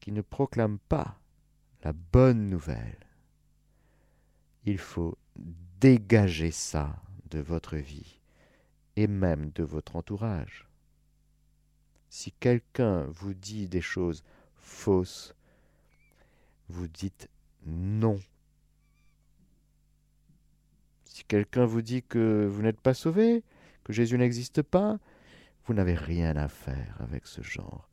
[0.05, 1.19] qui ne proclame pas
[1.83, 3.07] la bonne nouvelle,
[4.63, 8.19] il faut dégager ça de votre vie
[8.97, 10.67] et même de votre entourage.
[12.11, 15.33] Si quelqu'un vous dit des choses fausses,
[16.69, 17.27] vous dites
[17.65, 18.19] non
[21.05, 23.43] si quelqu'un vous dit que vous n'êtes pas sauvé,
[23.83, 24.99] que Jésus n'existe pas,
[25.65, 27.89] vous n'avez rien à faire avec ce genre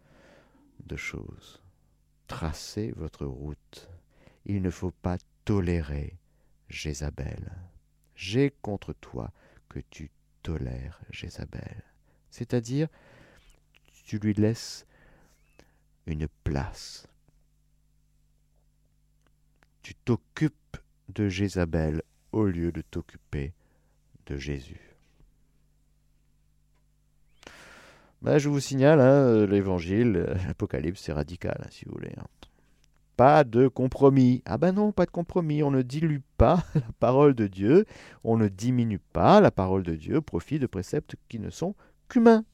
[0.84, 1.62] de choses.
[2.32, 3.90] Tracez votre route.
[4.46, 6.16] Il ne faut pas tolérer
[6.70, 7.52] Jézabel.
[8.14, 9.30] J'ai contre toi
[9.68, 10.10] que tu
[10.42, 11.84] tolères Jézabel.
[12.30, 12.88] C'est-à-dire,
[14.06, 14.86] tu lui laisses
[16.06, 17.06] une place.
[19.82, 20.78] Tu t'occupes
[21.10, 23.52] de Jézabel au lieu de t'occuper
[24.24, 24.91] de Jésus.
[28.22, 32.12] Ben, je vous signale, hein, l'évangile, l'Apocalypse, c'est radical, hein, si vous voulez.
[32.16, 32.26] Hein.
[33.16, 34.42] pas de compromis.
[34.44, 35.64] Ah ben non, pas de compromis.
[35.64, 37.84] On ne dilue pas la parole de Dieu,
[38.22, 41.74] on ne diminue pas la parole de Dieu au profit de préceptes qui ne sont
[42.08, 42.44] qu'humains.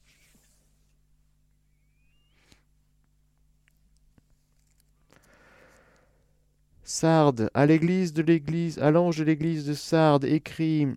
[6.81, 10.87] Sardes, à l'église de l'église, à l'ange de l'église de Sardes, écrit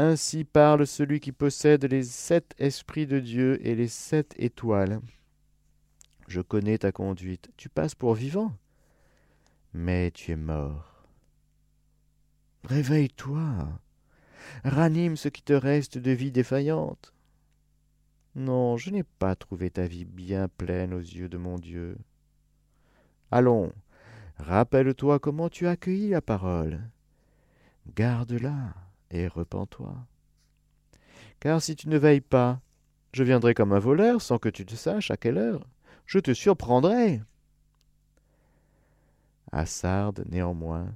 [0.00, 5.00] Ainsi parle celui qui possède les sept esprits de Dieu et les sept étoiles.
[6.28, 7.50] Je connais ta conduite.
[7.56, 8.52] Tu passes pour vivant,
[9.74, 11.04] mais tu es mort.
[12.62, 13.80] Réveille-toi.
[14.62, 17.12] Ranime ce qui te reste de vie défaillante.
[18.36, 21.98] Non, je n'ai pas trouvé ta vie bien pleine aux yeux de mon Dieu.
[23.32, 23.72] Allons,
[24.38, 26.88] Rappelle-toi comment tu as accueilli la parole.
[27.96, 29.94] Garde-la et repens-toi.
[31.40, 32.60] Car si tu ne veilles pas,
[33.12, 35.66] je viendrai comme un voleur sans que tu te saches à quelle heure.
[36.06, 37.22] Je te surprendrai.
[39.52, 40.94] À Sardes, néanmoins,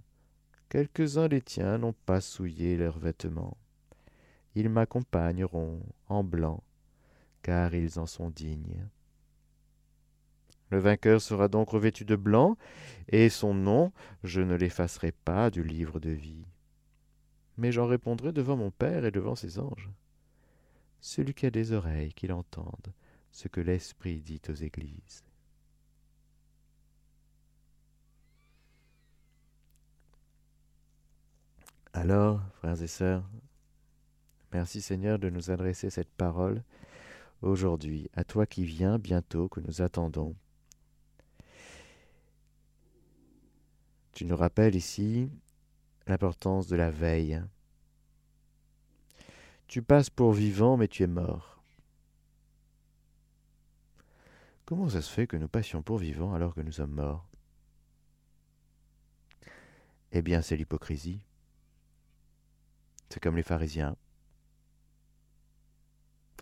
[0.69, 3.57] quelques-uns des tiens n'ont pas souillé leurs vêtements.
[4.55, 6.63] Ils m'accompagneront en blanc,
[7.43, 8.87] car ils en sont dignes.
[10.71, 12.57] Le vainqueur sera donc revêtu de blanc,
[13.09, 13.93] et son nom
[14.25, 16.47] je ne l'effacerai pas du livre de vie.
[17.57, 19.91] Mais j'en répondrai devant mon Père et devant ses anges.
[21.01, 22.93] Celui qui a des oreilles, qu'il entende
[23.31, 25.25] ce que l'Esprit dit aux églises.
[31.95, 33.29] Alors, frères et sœurs,
[34.53, 36.63] merci Seigneur de nous adresser cette parole
[37.43, 40.35] aujourd'hui, à toi qui viens bientôt, que nous attendons.
[44.13, 45.31] Tu nous rappelles ici
[46.07, 47.43] l'importance de la veille.
[49.67, 51.63] Tu passes pour vivant, mais tu es mort.
[54.65, 57.29] Comment ça se fait que nous passions pour vivants alors que nous sommes morts?
[60.13, 61.21] Eh bien, c'est l'hypocrisie.
[63.09, 63.97] C'est comme les pharisiens.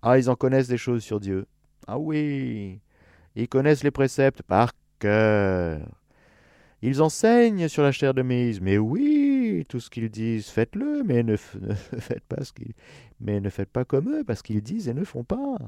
[0.03, 1.47] Ah, ils en connaissent des choses sur Dieu.
[1.87, 2.81] Ah oui,
[3.35, 5.87] ils connaissent les préceptes par cœur.
[6.83, 8.61] Ils enseignent sur la chair de Moïse.
[8.61, 9.30] Mais oui,
[9.69, 12.75] tout ce qu'ils disent, faites-le, mais ne, faites pas ce qu'ils,
[13.21, 15.59] mais ne faites pas comme eux, parce qu'ils disent et ne font pas.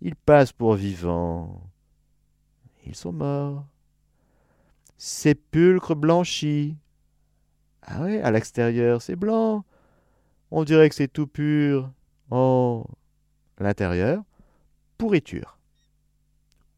[0.00, 1.62] Ils passent pour vivants.
[2.86, 3.66] Ils sont morts.
[4.96, 6.76] Sépulcre blanchi.
[7.82, 9.64] Ah oui, à l'extérieur, c'est blanc.
[10.50, 11.90] On dirait que c'est tout pur.
[12.30, 12.86] Oh,
[13.58, 14.22] l'intérieur,
[14.98, 15.58] pourriture.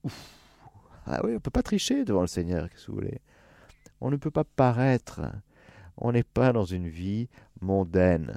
[0.03, 0.33] Ouf.
[1.07, 3.21] Ah oui, on ne peut pas tricher devant le Seigneur, qu'est-ce que vous voulez?
[4.01, 5.21] On ne peut pas paraître.
[5.97, 7.29] On n'est pas dans une vie
[7.61, 8.37] mondaine.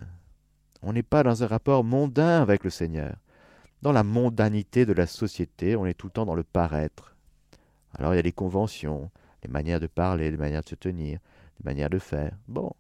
[0.82, 3.16] On n'est pas dans un rapport mondain avec le Seigneur.
[3.82, 7.16] Dans la mondanité de la société, on est tout le temps dans le paraître.
[7.94, 9.10] Alors il y a des conventions,
[9.42, 11.20] des manières de parler, des manières de se tenir,
[11.60, 12.38] des manières de faire.
[12.48, 12.72] Bon.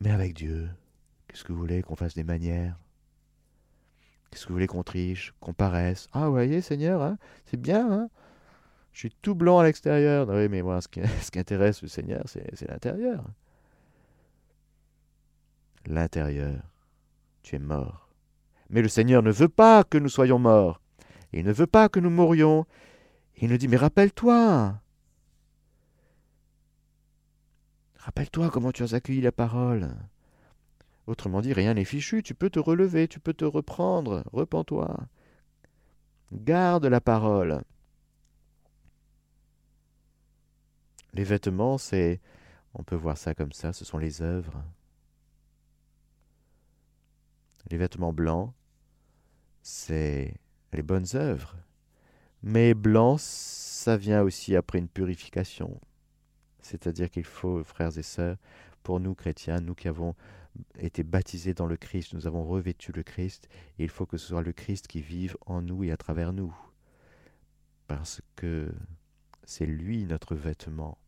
[0.00, 0.68] Mais avec Dieu,
[1.28, 2.76] qu'est-ce que vous voulez qu'on fasse des manières?
[4.30, 6.08] Qu'est-ce que vous voulez qu'on triche, qu'on paraisse?
[6.12, 8.10] Ah, vous voyez, Seigneur, hein, c'est bien, hein?
[8.94, 10.28] Je suis tout blanc à l'extérieur.
[10.28, 11.00] Oui, mais moi, ce qui,
[11.38, 13.24] intéresse le Seigneur, c'est l'intérieur.
[15.86, 16.62] L'intérieur.
[17.42, 18.08] Tu es mort.
[18.70, 20.80] Mais le Seigneur ne veut pas que nous soyons morts.
[21.32, 22.66] Il ne veut pas que nous mourions.
[23.36, 24.80] Il nous dit, mais rappelle-toi.
[27.98, 29.90] Rappelle-toi comment tu as accueilli la parole.
[31.08, 34.96] Autrement dit, rien n'est fichu, tu peux te relever, tu peux te reprendre, repens-toi.
[36.32, 37.64] Garde la parole.
[41.14, 42.20] Les vêtements, c'est,
[42.74, 44.64] on peut voir ça comme ça, ce sont les œuvres.
[47.70, 48.52] Les vêtements blancs,
[49.62, 50.34] c'est
[50.72, 51.56] les bonnes œuvres.
[52.42, 55.80] Mais blanc, ça vient aussi après une purification.
[56.60, 58.36] C'est-à-dire qu'il faut, frères et sœurs,
[58.82, 60.16] pour nous chrétiens, nous qui avons
[60.78, 63.48] été baptisés dans le Christ, nous avons revêtu le Christ,
[63.78, 66.54] il faut que ce soit le Christ qui vive en nous et à travers nous.
[67.86, 68.74] Parce que
[69.44, 70.98] c'est lui notre vêtement.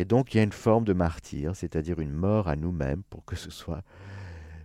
[0.00, 3.22] Et donc il y a une forme de martyr, c'est-à-dire une mort à nous-mêmes pour
[3.26, 3.82] que ce soit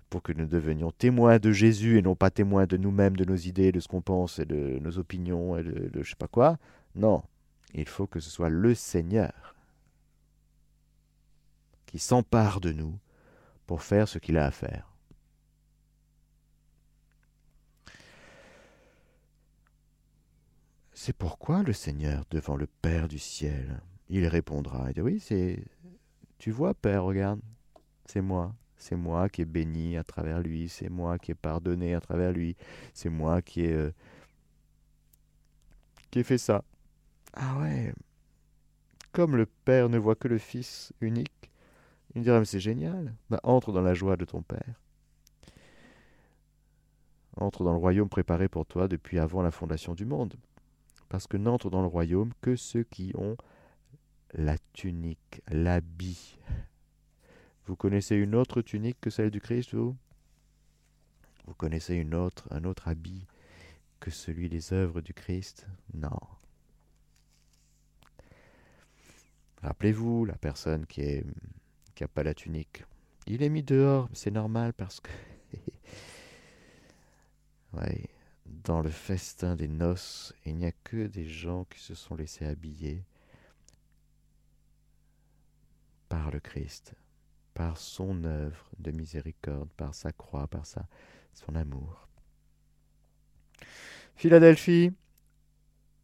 [0.09, 3.35] pour que nous devenions témoins de Jésus et non pas témoins de nous-mêmes, de nos
[3.35, 6.29] idées, de ce qu'on pense et de nos opinions et de, de je sais pas
[6.29, 6.57] quoi.
[6.95, 7.21] Non,
[7.73, 9.57] il faut que ce soit le Seigneur
[11.85, 12.97] qui s'empare de nous
[13.67, 14.95] pour faire ce qu'il a à faire.
[20.93, 24.85] C'est pourquoi le Seigneur, devant le Père du ciel, il répondra.
[24.89, 25.63] Il dit, oui, c'est...
[26.37, 27.39] Tu vois, Père, regarde,
[28.05, 28.53] c'est moi.
[28.77, 32.31] C'est moi qui est béni à travers lui, c'est moi qui est pardonné à travers
[32.31, 32.55] lui,
[32.93, 33.91] c'est moi qui est, euh,
[36.11, 36.63] qui ait fait ça.
[37.33, 37.93] Ah ouais.
[39.11, 41.51] Comme le Père ne voit que le Fils unique,
[42.15, 43.15] il dirait mais c'est génial.
[43.29, 44.81] Bah, entre dans la joie de ton Père.
[47.37, 50.35] Entre dans le royaume préparé pour toi depuis avant la fondation du monde.
[51.09, 53.35] Parce que n'entrent dans le royaume que ceux qui ont
[54.35, 56.37] la tunique, l'habit.
[57.65, 59.95] Vous connaissez une autre tunique que celle du Christ, vous?
[61.45, 63.25] Vous connaissez une autre, un autre habit
[63.99, 65.67] que celui des œuvres du Christ?
[65.93, 66.19] Non.
[69.61, 71.23] Rappelez-vous la personne qui
[71.99, 72.83] n'a pas la tunique.
[73.27, 75.09] Il est mis dehors, c'est normal parce que
[78.45, 82.45] dans le festin des noces, il n'y a que des gens qui se sont laissés
[82.45, 83.03] habiller
[86.09, 86.95] par le Christ,
[87.53, 90.87] par son œuvre de miséricorde, par sa croix, par sa,
[91.33, 92.07] son amour.
[94.15, 94.91] Philadelphie,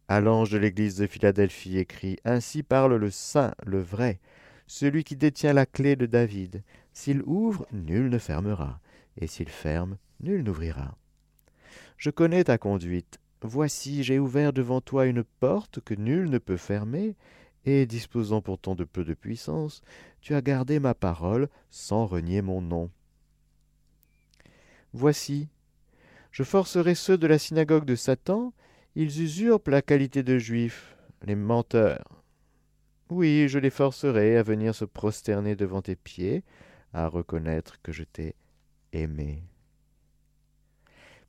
[0.07, 4.19] à l'ange de l'église de Philadelphie écrit Ainsi parle le saint, le vrai,
[4.67, 6.63] celui qui détient la clé de David.
[6.93, 8.81] S'il ouvre, nul ne fermera,
[9.17, 10.97] et s'il ferme, nul n'ouvrira.
[11.97, 13.19] Je connais ta conduite.
[13.41, 17.15] Voici, j'ai ouvert devant toi une porte que nul ne peut fermer,
[17.65, 19.81] et disposant pourtant de peu de puissance,
[20.19, 22.89] tu as gardé ma parole sans renier mon nom.
[24.93, 25.47] Voici,
[26.31, 28.53] je forcerai ceux de la synagogue de Satan,
[28.95, 32.23] ils usurpent la qualité de juifs, les menteurs.
[33.09, 36.43] Oui, je les forcerai à venir se prosterner devant tes pieds,
[36.93, 38.35] à reconnaître que je t'ai
[38.93, 39.43] aimé.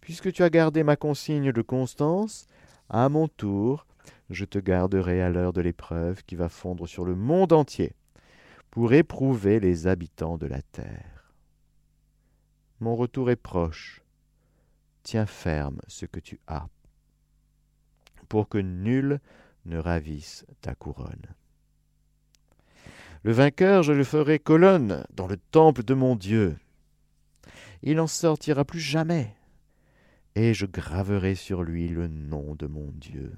[0.01, 2.47] Puisque tu as gardé ma consigne de constance,
[2.88, 3.87] à mon tour,
[4.33, 7.95] je te garderai à l'heure de l'épreuve qui va fondre sur le monde entier,
[8.71, 11.35] pour éprouver les habitants de la terre.
[12.81, 14.03] Mon retour est proche.
[15.03, 16.68] Tiens ferme ce que tu as,
[18.29, 19.21] pour que nul
[19.66, 21.35] ne ravisse ta couronne.
[23.25, 26.57] Le vainqueur, je le ferai colonne dans le temple de mon Dieu.
[27.83, 29.37] Il n'en sortira plus jamais,
[30.35, 33.33] et je graverai sur lui le nom de mon Dieu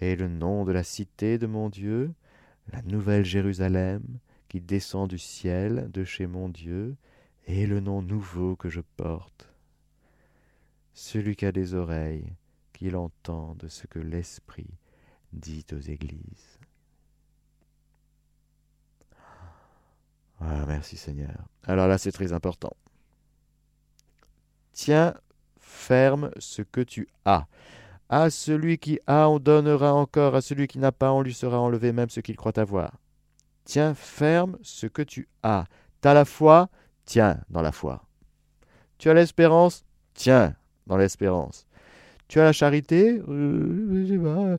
[0.00, 2.12] et le nom de la cité de mon Dieu,
[2.72, 4.02] la nouvelle Jérusalem,
[4.48, 6.96] qui descend du ciel de chez mon Dieu,
[7.46, 9.50] et le nom nouveau que je porte.
[10.92, 12.32] Celui qui a des oreilles,
[12.72, 14.70] qu'il entende ce que l'Esprit
[15.32, 16.58] dit aux églises.
[20.40, 21.48] Ah, merci Seigneur.
[21.64, 22.76] Alors là, c'est très important.
[24.72, 25.14] Tiens
[25.58, 27.46] ferme ce que tu as.
[28.08, 31.58] À celui qui a, on donnera encore, à celui qui n'a pas, on lui sera
[31.58, 32.92] enlevé même ce qu'il croit avoir.
[33.64, 35.64] Tiens ferme ce que tu as.
[36.00, 36.68] T'as la foi,
[37.06, 38.04] tiens dans la foi.
[38.98, 40.54] Tu as l'espérance, tiens
[40.86, 41.66] dans l'espérance.
[42.28, 44.58] Tu as la charité, euh,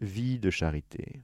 [0.00, 1.22] vie de charité.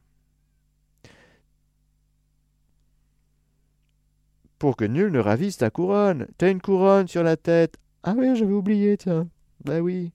[4.59, 6.27] Pour que nul ne ravisse ta couronne.
[6.37, 7.79] T'as une couronne sur la tête.
[8.03, 9.27] Ah oui, j'avais oublié, tiens.
[9.65, 10.13] Ben oui.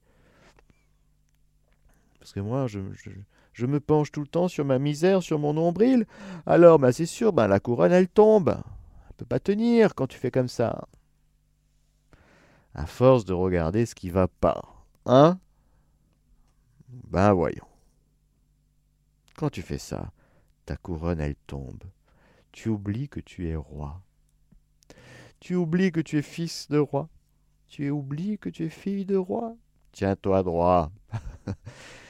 [2.25, 2.79] Parce que moi, je,
[3.53, 6.07] je, me penche tout le temps sur ma misère, sur mon nombril.
[6.47, 8.57] Alors, ben, c'est sûr, ben, la couronne, elle tombe.
[9.07, 10.87] Elle peut pas tenir quand tu fais comme ça.
[12.73, 14.59] À force de regarder ce qui va pas.
[15.05, 15.37] Hein?
[16.87, 17.67] Ben voyons.
[19.37, 20.11] Quand tu fais ça,
[20.65, 21.83] ta couronne, elle tombe.
[22.53, 24.01] Tu oublies que tu es roi.
[25.39, 27.07] Tu oublies que tu es fils de roi.
[27.67, 29.55] Tu oublies que tu es fille de roi.
[29.91, 30.91] Tiens-toi droit.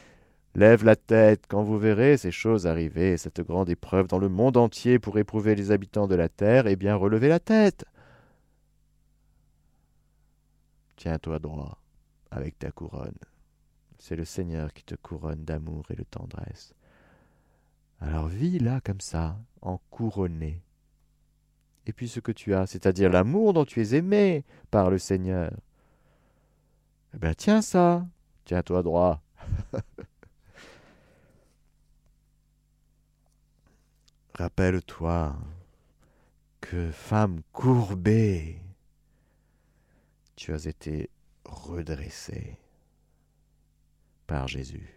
[0.55, 4.55] Lève la tête quand vous verrez ces choses arriver, cette grande épreuve dans le monde
[4.55, 7.83] entier pour éprouver les habitants de la terre, eh bien relevez la tête.
[10.95, 11.77] Tiens-toi droit
[12.31, 13.17] avec ta couronne.
[13.99, 16.73] C'est le Seigneur qui te couronne d'amour et de tendresse.
[17.99, 20.61] Alors vis là comme ça, en couronné.
[21.85, 25.51] Et puis ce que tu as, c'est-à-dire l'amour dont tu es aimé par le Seigneur.
[27.13, 28.08] Eh bien tiens ça,
[28.45, 29.21] tiens-toi droit.
[34.38, 35.33] Rappelle-toi
[36.60, 38.60] que femme courbée,
[40.36, 41.10] tu as été
[41.46, 42.58] redressée
[44.27, 44.94] par Jésus.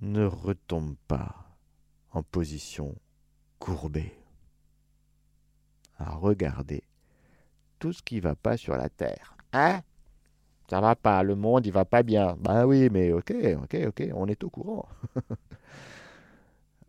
[0.00, 1.54] Ne retombe pas
[2.10, 2.96] en position
[3.60, 4.18] courbée
[5.98, 6.82] à regarder
[7.78, 9.36] tout ce qui va pas sur la terre.
[9.52, 9.82] Hein?
[10.68, 12.36] Ça va pas, le monde il va pas bien.
[12.40, 14.88] Ben oui, mais ok, ok, ok, on est au courant.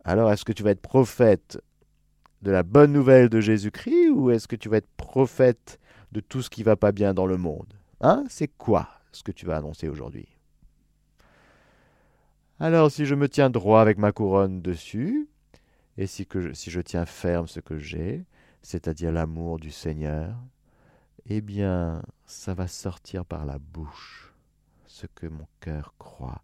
[0.04, 1.60] Alors, est-ce que tu vas être prophète
[2.42, 5.80] de la bonne nouvelle de Jésus-Christ ou est-ce que tu vas être prophète
[6.12, 7.72] de tout ce qui va pas bien dans le monde?
[8.02, 8.24] Hein?
[8.28, 10.28] C'est quoi ce que tu vas annoncer aujourd'hui?
[12.60, 15.28] Alors si je me tiens droit avec ma couronne dessus,
[15.96, 18.26] et si, je, si je tiens ferme ce que j'ai,
[18.62, 20.36] c'est-à-dire l'amour du Seigneur,
[21.26, 24.34] eh bien, ça va sortir par la bouche
[24.86, 26.42] ce que mon cœur croit.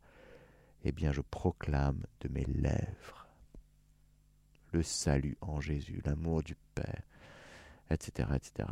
[0.84, 3.19] Eh bien, je proclame de mes lèvres
[4.72, 7.02] le salut en Jésus, l'amour du Père,
[7.90, 8.68] etc., etc.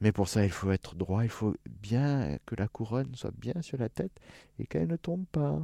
[0.00, 3.60] Mais pour ça, il faut être droit, il faut bien que la couronne soit bien
[3.60, 4.18] sur la tête
[4.58, 5.60] et qu'elle ne tombe pas.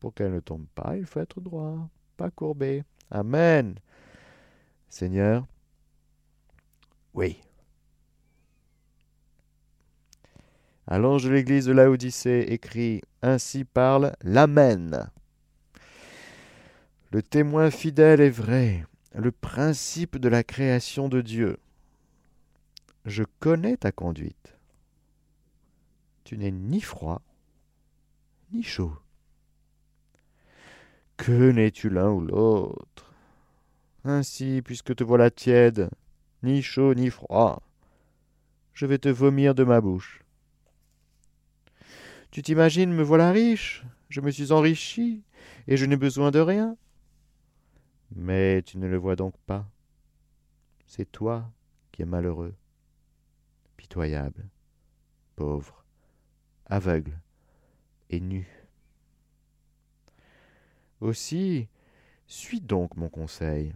[0.00, 2.84] Pour qu'elle ne tombe pas, il faut être droit, pas courbé.
[3.10, 3.74] Amen.
[4.88, 5.46] Seigneur,
[7.14, 7.40] oui.
[10.86, 15.10] À l'ange de l'église de Laodicée écrit Ainsi parle l'Amen.
[17.10, 21.58] Le témoin fidèle est vrai, le principe de la création de Dieu.
[23.04, 24.56] Je connais ta conduite.
[26.22, 27.20] Tu n'es ni froid,
[28.52, 28.96] ni chaud.
[31.16, 33.12] Que n'es-tu l'un ou l'autre?
[34.04, 35.90] Ainsi, puisque te voilà tiède,
[36.44, 37.60] ni chaud ni froid,
[38.72, 40.22] je vais te vomir de ma bouche.
[42.30, 45.24] Tu t'imagines, me voilà riche, je me suis enrichi,
[45.66, 46.76] et je n'ai besoin de rien.
[48.14, 49.68] Mais tu ne le vois donc pas.
[50.86, 51.50] C'est toi
[51.92, 52.54] qui es malheureux,
[53.76, 54.48] pitoyable,
[55.36, 55.84] pauvre,
[56.66, 57.18] aveugle
[58.10, 58.48] et nu.
[61.00, 61.68] Aussi,
[62.26, 63.72] suis donc mon conseil.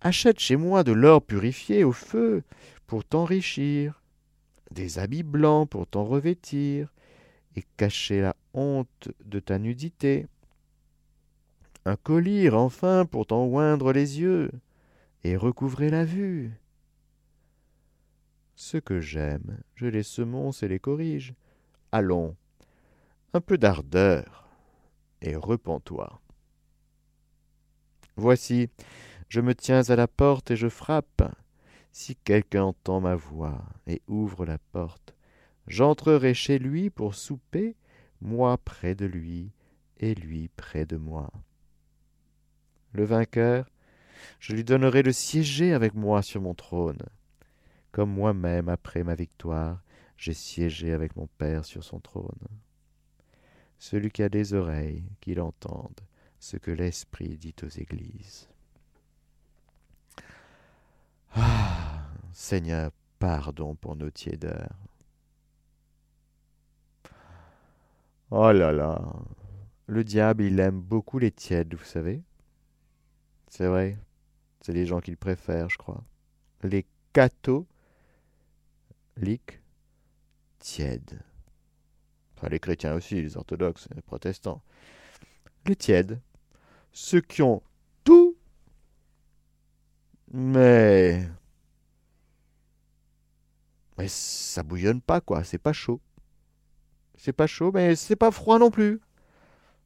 [0.00, 2.42] Achète chez moi de l'or purifié au feu
[2.86, 4.02] pour t'enrichir,
[4.70, 6.92] des habits blancs pour t'en revêtir,
[7.56, 10.26] et cacher la honte de ta nudité,
[11.90, 14.50] un collier enfin pour t'en oindre les yeux,
[15.24, 16.52] et recouvrer la vue.
[18.54, 21.34] Ce que j'aime, je les semonce et les corrige.
[21.90, 22.36] Allons,
[23.34, 24.48] un peu d'ardeur,
[25.20, 26.20] et repens-toi.
[28.16, 28.68] Voici,
[29.28, 31.22] je me tiens à la porte et je frappe.
[31.90, 35.16] Si quelqu'un entend ma voix et ouvre la porte,
[35.66, 37.74] j'entrerai chez lui pour souper,
[38.20, 39.50] moi près de lui
[39.98, 41.32] et lui près de moi.
[42.92, 43.66] Le vainqueur,
[44.38, 47.02] je lui donnerai de siéger avec moi sur mon trône,
[47.92, 49.80] comme moi-même, après ma victoire,
[50.16, 52.46] j'ai siégé avec mon Père sur son trône.
[53.78, 56.00] Celui qui a des oreilles, qu'il entende
[56.38, 58.48] ce que l'Esprit dit aux églises.
[61.34, 64.74] Ah, Seigneur, pardon pour nos tiédeurs.
[68.30, 69.00] Oh là là,
[69.86, 72.22] le diable, il aime beaucoup les tièdes, vous savez.
[73.50, 73.98] C'est vrai,
[74.60, 76.02] c'est les gens qu'il préfère, je crois.
[76.62, 77.66] Les catholiques
[80.60, 81.20] tièdes.
[82.36, 84.62] Enfin, les chrétiens aussi, les orthodoxes, les protestants.
[85.66, 86.20] Les tièdes,
[86.92, 87.62] ceux qui ont
[88.04, 88.36] tout,
[90.32, 91.28] mais
[93.98, 96.00] mais ça bouillonne pas quoi, c'est pas chaud.
[97.16, 99.00] C'est pas chaud, mais c'est pas froid non plus.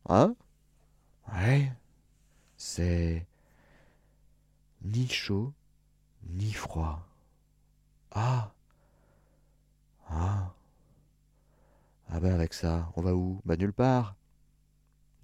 [0.08, 0.36] Hein?
[1.32, 1.72] Ouais.
[2.56, 3.26] C'est
[4.84, 5.52] ni chaud,
[6.28, 7.06] ni froid.
[8.12, 8.52] Ah
[10.08, 10.54] Ah
[12.08, 13.40] Ah ben avec ça, on va où?
[13.44, 14.16] Bah nulle part.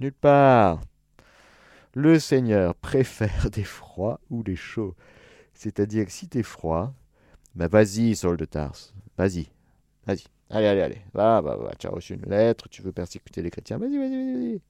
[0.01, 0.81] Nulle part.
[1.95, 4.95] Le Seigneur préfère des froids ou des chauds.
[5.55, 6.95] C'est-à-dire que si t'es froid,
[7.55, 9.49] ben vas-y, Saul de Tarse, vas-y,
[10.07, 13.43] vas-y, allez, allez, allez, va, va, va, tu as reçu une lettre, tu veux persécuter
[13.43, 14.63] les chrétiens, vas-y, vas-y, vas-y.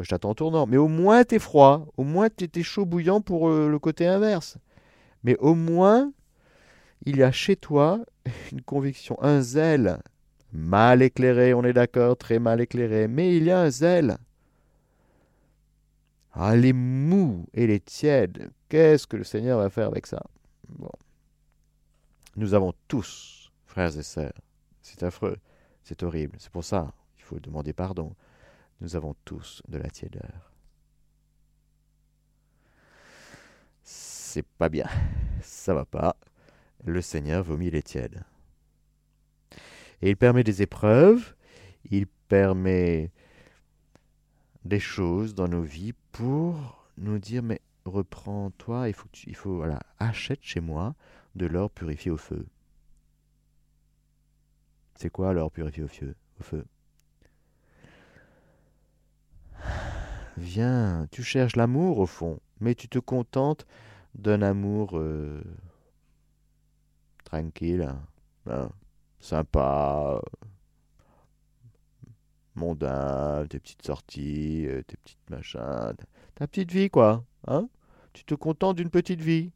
[0.00, 0.66] Je t'attends tournant.
[0.66, 1.86] Mais au moins, t'es froid.
[1.96, 4.58] Au moins, t'es chaud bouillant pour euh, le côté inverse.
[5.22, 6.12] Mais au moins,
[7.06, 8.00] il y a chez toi
[8.52, 9.98] une conviction, un zèle.
[10.52, 13.08] Mal éclairé, on est d'accord, très mal éclairé.
[13.08, 14.18] Mais il y a un zèle.
[16.32, 20.20] Ah, les mous et les tièdes, qu'est-ce que le Seigneur va faire avec ça?
[20.68, 20.90] Bon.
[22.34, 24.32] Nous avons tous, frères et sœurs,
[24.82, 25.36] c'est affreux,
[25.84, 28.16] c'est horrible, c'est pour ça, il faut demander pardon.
[28.80, 30.52] Nous avons tous de la tiédeur.
[33.82, 34.88] C'est pas bien,
[35.42, 36.16] ça va pas.
[36.84, 38.24] Le Seigneur vomit les tièdes.
[40.02, 41.34] Et il permet des épreuves,
[41.90, 43.10] il permet
[44.64, 49.80] des choses dans nos vies pour nous dire mais reprends-toi, il faut, il faut voilà,
[49.98, 50.94] achète chez moi
[51.34, 52.46] de l'or purifié au feu.
[54.96, 56.64] C'est quoi l'or purifié au feu, au feu
[60.36, 63.66] Viens, tu cherches l'amour au fond, mais tu te contentes
[64.14, 65.42] d'un amour euh,
[67.24, 67.88] tranquille,
[68.46, 68.70] hein,
[69.20, 70.20] sympa,
[72.56, 75.94] mondain, tes petites sorties, euh, tes petites machins,
[76.34, 77.24] ta petite vie, quoi.
[77.46, 77.68] Hein
[78.12, 79.52] Tu te contentes d'une petite vie.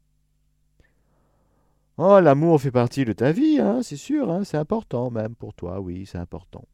[1.97, 5.53] Oh, l'amour fait partie de ta vie, hein, c'est sûr, hein, c'est important même pour
[5.55, 6.65] toi, oui, c'est important.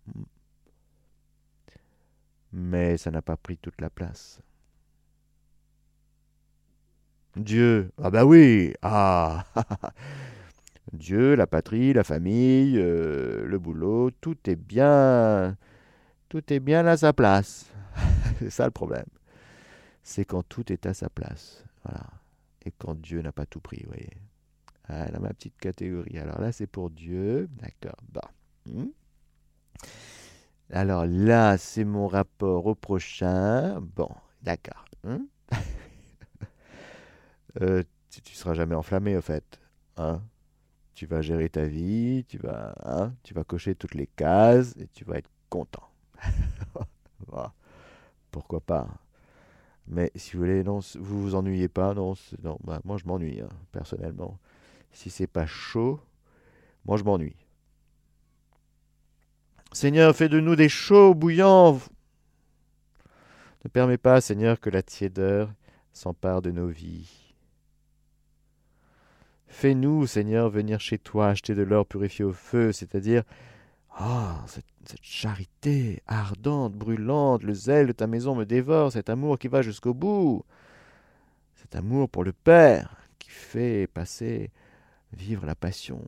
[2.57, 4.41] Mais ça n'a pas pris toute la place.
[7.35, 9.45] Dieu, ah bah oui, ah
[10.93, 15.57] Dieu, la patrie, la famille, euh, le boulot, tout est bien,
[16.29, 17.73] tout est bien à sa place.
[18.39, 19.09] c'est ça le problème.
[20.05, 22.07] C'est quand tout est à sa place, voilà.
[22.65, 24.13] Et quand Dieu n'a pas tout pris, vous voyez.
[24.89, 26.19] Ah, ma petite catégorie.
[26.19, 27.99] Alors là, c'est pour Dieu, d'accord.
[28.13, 28.93] Bon.
[30.71, 33.81] Alors là, c'est mon rapport au prochain.
[33.81, 34.11] Bon,
[34.43, 34.85] d'accord.
[35.05, 35.25] Hmm.
[37.63, 39.61] Euh, tu, ne seras jamais enflammé, au fait.
[39.97, 40.21] Hein
[40.95, 44.87] tu vas gérer ta vie, tu vas, hein, tu vas cocher toutes les cases et
[44.89, 45.89] tu vas être content.
[48.31, 48.89] Pourquoi pas
[49.87, 53.41] Mais si vous voulez, non, vous vous ennuyez pas, non, non bah, moi je m'ennuie,
[53.41, 54.39] hein, personnellement.
[54.93, 56.01] Si c'est pas chaud,
[56.85, 57.44] moi je m'ennuie.
[59.75, 61.81] Seigneur, fais de nous des chauds bouillants.
[63.65, 65.53] Ne permets pas, Seigneur, que la tiédeur
[65.93, 67.35] s'empare de nos vies.
[69.49, 73.25] Fais-nous, Seigneur, venir chez toi acheter de l'or purifié au feu, c'est-à-dire
[73.97, 74.65] ah, cette,
[75.03, 79.93] charité ardente, brûlante, le zèle de ta maison me dévore, cet amour qui va jusqu'au
[79.93, 80.45] bout,
[81.57, 84.53] cet amour pour le Père qui fait passer,
[85.13, 86.01] vivre la passion.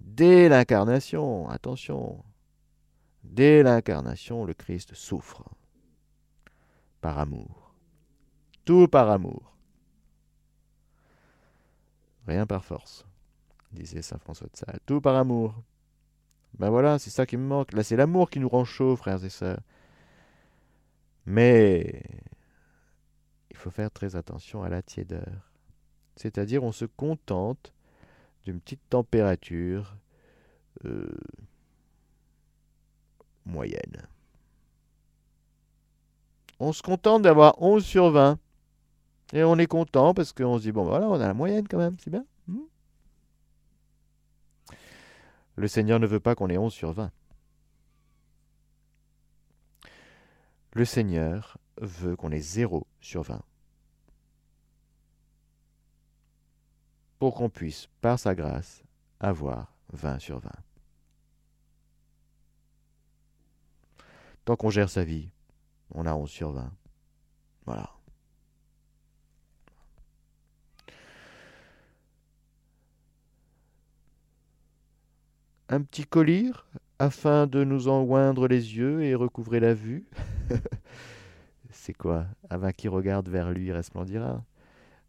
[0.00, 2.22] Dès l'incarnation, attention,
[3.24, 5.44] dès l'incarnation, le Christ souffre
[7.00, 7.74] par amour,
[8.64, 9.56] tout par amour.
[12.26, 13.04] Rien par force,
[13.72, 14.80] disait saint François de Sales.
[14.86, 15.62] Tout par amour.
[16.58, 17.72] Ben voilà, c'est ça qui me manque.
[17.72, 19.60] Là, c'est l'amour qui nous rend chaud, frères et sœurs.
[21.26, 22.02] Mais
[23.50, 25.50] il faut faire très attention à la tiédeur.
[26.16, 27.74] C'est-à-dire, on se contente
[28.44, 29.96] d'une petite température
[30.84, 31.08] euh,
[33.46, 34.06] moyenne.
[36.60, 38.38] On se contente d'avoir 11 sur 20.
[39.32, 41.78] Et on est content parce qu'on se dit, bon, voilà, on a la moyenne quand
[41.78, 42.24] même, c'est bien.
[42.46, 42.60] Hmm.
[45.56, 47.10] Le Seigneur ne veut pas qu'on ait 11 sur 20.
[50.72, 53.42] Le Seigneur veut qu'on ait 0 sur 20.
[57.18, 58.82] Pour qu'on puisse, par sa grâce,
[59.20, 60.50] avoir 20 sur 20.
[64.44, 65.30] Tant qu'on gère sa vie,
[65.90, 66.70] on a 11 sur 20.
[67.66, 67.94] Voilà.
[75.74, 76.50] un petit collier
[76.98, 80.06] afin de nous en oindre les yeux et recouvrer la vue.
[81.70, 82.26] c'est quoi?
[82.48, 84.44] Avant qui regarde vers lui resplendira.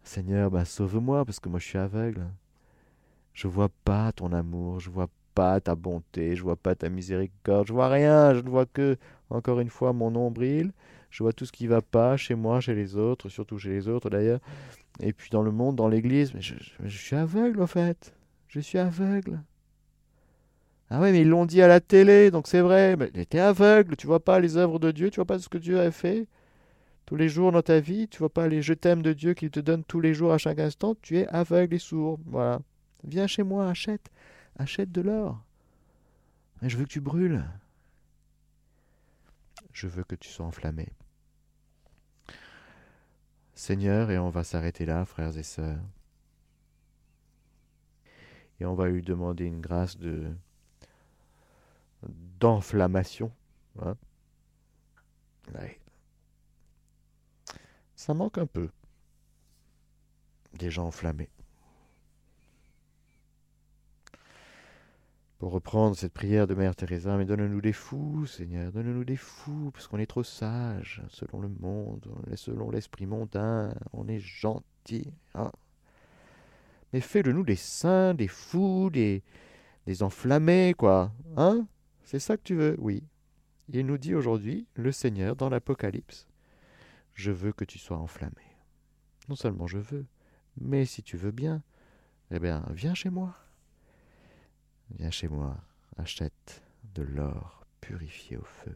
[0.04, 2.28] Seigneur, bah, sauve-moi parce que moi je suis aveugle.
[3.34, 7.68] Je vois pas ton amour, je vois pas ta bonté, je vois pas ta miséricorde,
[7.68, 8.98] je vois rien, je ne vois que,
[9.30, 10.72] encore une fois, mon nombril.
[11.12, 13.88] Je vois tout ce qui va pas chez moi, chez les autres, surtout chez les
[13.88, 14.42] autres d'ailleurs.
[15.00, 18.14] Et puis dans le monde, dans l'église, je, je suis aveugle en fait.
[18.50, 19.40] Je suis aveugle.
[20.90, 22.96] Ah oui, mais ils l'ont dit à la télé, donc c'est vrai.
[22.98, 25.58] Mais t'es aveugle, tu vois pas les œuvres de Dieu, tu vois pas ce que
[25.58, 26.28] Dieu a fait
[27.06, 29.52] tous les jours dans ta vie, tu vois pas les je t'aime de Dieu qu'il
[29.52, 32.20] te donne tous les jours à chaque instant, tu es aveugle et sourd.
[32.26, 32.60] Voilà.
[33.04, 34.10] Viens chez moi, achète,
[34.56, 35.42] achète de l'or.
[36.62, 37.46] Je veux que tu brûles.
[39.74, 40.88] Je veux que tu sois enflammé.
[43.54, 45.84] Seigneur, et on va s'arrêter là, frères et sœurs.
[48.60, 50.34] Et on va lui demander une grâce de
[52.40, 53.32] d'enflammation.
[53.82, 53.96] Hein.
[57.96, 58.70] Ça manque un peu.
[60.54, 61.30] Des gens enflammés.
[65.46, 69.88] Reprendre cette prière de Mère Teresa, mais donne-nous des fous, Seigneur, donne-nous des fous, parce
[69.88, 75.14] qu'on est trop sages, selon le monde, selon l'esprit mondain, on est gentil.
[75.36, 75.52] Hein.
[76.92, 79.22] Mais fais-le-nous des saints, des fous, des,
[79.86, 81.12] des enflammés, quoi.
[81.38, 81.68] Hein
[82.06, 83.04] c'est ça que tu veux Oui.
[83.70, 86.28] Il nous dit aujourd'hui, le Seigneur, dans l'Apocalypse,
[87.14, 88.58] je veux que tu sois enflammé.
[89.30, 90.08] Non seulement je veux,
[90.60, 91.62] mais si tu veux bien,
[92.32, 93.45] eh bien, viens chez moi.
[94.92, 95.58] Viens chez moi,
[95.98, 96.64] achète
[96.94, 98.76] de l'or purifié au feu,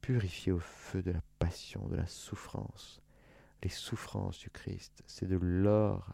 [0.00, 3.00] purifié au feu de la passion, de la souffrance.
[3.62, 6.12] Les souffrances du Christ, c'est de l'or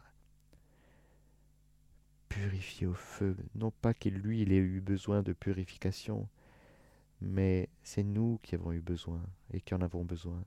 [2.29, 3.37] purifié au feu.
[3.55, 6.29] Non pas qu'il lui, ait eu besoin de purification,
[7.21, 9.23] mais c'est nous qui avons eu besoin
[9.53, 10.45] et qui en avons besoin.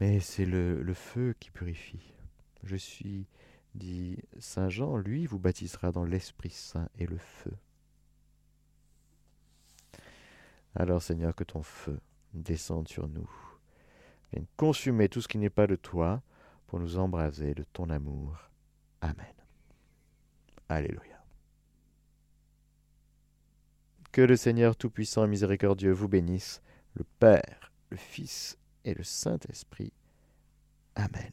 [0.00, 2.12] Mais c'est le feu qui purifie.
[2.64, 3.26] Je suis,
[3.76, 7.52] dit Saint Jean, lui vous baptisera dans l'Esprit Saint et le feu.
[10.74, 12.00] Alors Seigneur, que ton feu
[12.34, 13.30] descende sur nous,
[14.32, 16.22] vienne consumer tout ce qui n'est pas de toi
[16.66, 18.50] pour nous embraser de ton amour.
[19.00, 19.34] Amen.
[20.68, 21.24] Alléluia.
[24.12, 26.62] Que le Seigneur Tout-Puissant et Miséricordieux vous bénisse,
[26.94, 29.92] le Père, le Fils et le Saint-Esprit.
[30.94, 31.32] Amen.